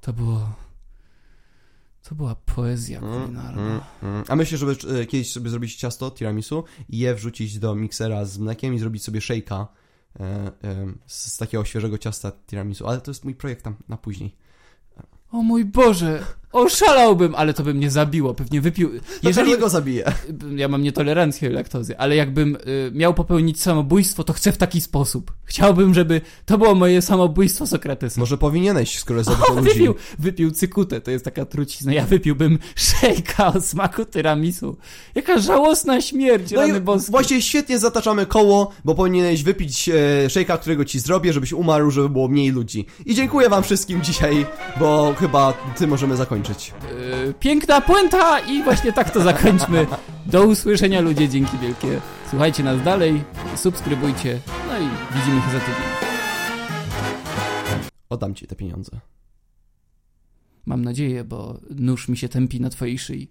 To 0.00 0.12
było... 0.12 0.65
To 2.08 2.14
była 2.14 2.34
poezja 2.34 3.00
kulinarna. 3.00 3.62
Mm, 3.62 3.80
mm. 4.02 4.24
A 4.28 4.36
myślę, 4.36 4.58
żeby 4.58 4.76
e, 5.00 5.06
kiedyś 5.06 5.32
sobie 5.32 5.50
zrobić 5.50 5.76
ciasto 5.76 6.10
tiramisu 6.10 6.64
i 6.88 6.98
je 6.98 7.14
wrzucić 7.14 7.58
do 7.58 7.74
miksera 7.74 8.24
z 8.24 8.38
mlekiem 8.38 8.74
i 8.74 8.78
zrobić 8.78 9.04
sobie 9.04 9.20
shake'a 9.20 9.66
e, 10.20 10.24
e, 10.24 10.52
z, 11.06 11.32
z 11.32 11.36
takiego 11.36 11.64
świeżego 11.64 11.98
ciasta 11.98 12.32
tiramisu. 12.46 12.86
Ale 12.86 13.00
to 13.00 13.10
jest 13.10 13.24
mój 13.24 13.34
projekt 13.34 13.64
tam 13.64 13.76
na 13.88 13.96
później. 13.96 14.36
O 15.32 15.42
mój 15.42 15.64
Boże, 15.64 16.24
oszalałbym, 16.56 17.34
ale 17.34 17.54
to 17.54 17.62
by 17.62 17.74
mnie 17.74 17.90
zabiło, 17.90 18.34
pewnie 18.34 18.60
wypił... 18.60 18.90
Jeżeli 19.22 19.58
go 19.58 19.68
zabiję. 19.68 20.04
Ja 20.56 20.68
mam 20.68 20.82
nietolerancję 20.82 21.50
laktozy, 21.50 21.98
ale 21.98 22.16
jakbym 22.16 22.56
y, 22.56 22.90
miał 22.94 23.14
popełnić 23.14 23.62
samobójstwo, 23.62 24.24
to 24.24 24.32
chcę 24.32 24.52
w 24.52 24.56
taki 24.56 24.80
sposób. 24.80 25.32
Chciałbym, 25.44 25.94
żeby 25.94 26.20
to 26.46 26.58
było 26.58 26.74
moje 26.74 27.02
samobójstwo 27.02 27.66
Sokratesa. 27.66 28.20
Może 28.20 28.38
powinieneś, 28.38 28.98
skoro 28.98 29.24
zabito 29.24 29.54
ludzi. 29.54 29.68
Wypił, 29.68 29.94
wypił 30.18 30.50
cykutę, 30.50 31.00
to 31.00 31.10
jest 31.10 31.24
taka 31.24 31.44
trucizna. 31.44 31.92
Ja 31.92 32.04
wypiłbym 32.06 32.58
szejka 32.76 33.46
o 33.46 33.60
smaku 33.60 34.04
tyramisu. 34.04 34.76
Jaka 35.14 35.38
żałosna 35.38 36.00
śmierć, 36.00 36.50
No 36.52 36.60
rany 36.60 36.78
i 36.78 36.80
boskie. 36.80 37.10
właśnie 37.10 37.42
świetnie 37.42 37.78
zataczamy 37.78 38.26
koło, 38.26 38.72
bo 38.84 38.94
powinieneś 38.94 39.42
wypić 39.42 39.88
e, 39.88 40.30
szejka, 40.30 40.58
którego 40.58 40.84
ci 40.84 41.00
zrobię, 41.00 41.32
żebyś 41.32 41.52
umarł, 41.52 41.90
żeby 41.90 42.08
było 42.08 42.28
mniej 42.28 42.50
ludzi. 42.50 42.86
I 43.06 43.14
dziękuję 43.14 43.48
wam 43.48 43.62
wszystkim 43.62 44.02
dzisiaj, 44.02 44.46
bo 44.80 45.14
chyba 45.18 45.52
ty 45.52 45.86
możemy 45.86 46.16
zakończyć. 46.16 46.45
Y, 46.50 47.34
piękna 47.40 47.80
puenta 47.80 48.40
i 48.40 48.62
właśnie 48.62 48.92
tak 48.92 49.10
to 49.10 49.20
zakończmy. 49.22 49.86
Do 50.26 50.44
usłyszenia 50.44 51.00
ludzie, 51.00 51.28
dzięki 51.28 51.58
wielkie. 51.58 52.00
Słuchajcie 52.30 52.62
nas 52.62 52.82
dalej, 52.82 53.24
subskrybujcie, 53.56 54.40
no 54.68 54.78
i 54.78 55.16
widzimy 55.18 55.40
się 55.40 55.50
za 55.52 55.60
tydzień. 55.60 56.06
Oddam 58.08 58.34
ci 58.34 58.46
te 58.46 58.56
pieniądze. 58.56 59.00
Mam 60.66 60.84
nadzieję, 60.84 61.24
bo 61.24 61.58
nóż 61.70 62.08
mi 62.08 62.16
się 62.16 62.28
tępi 62.28 62.60
na 62.60 62.70
twojej 62.70 62.98
szyi. 62.98 63.24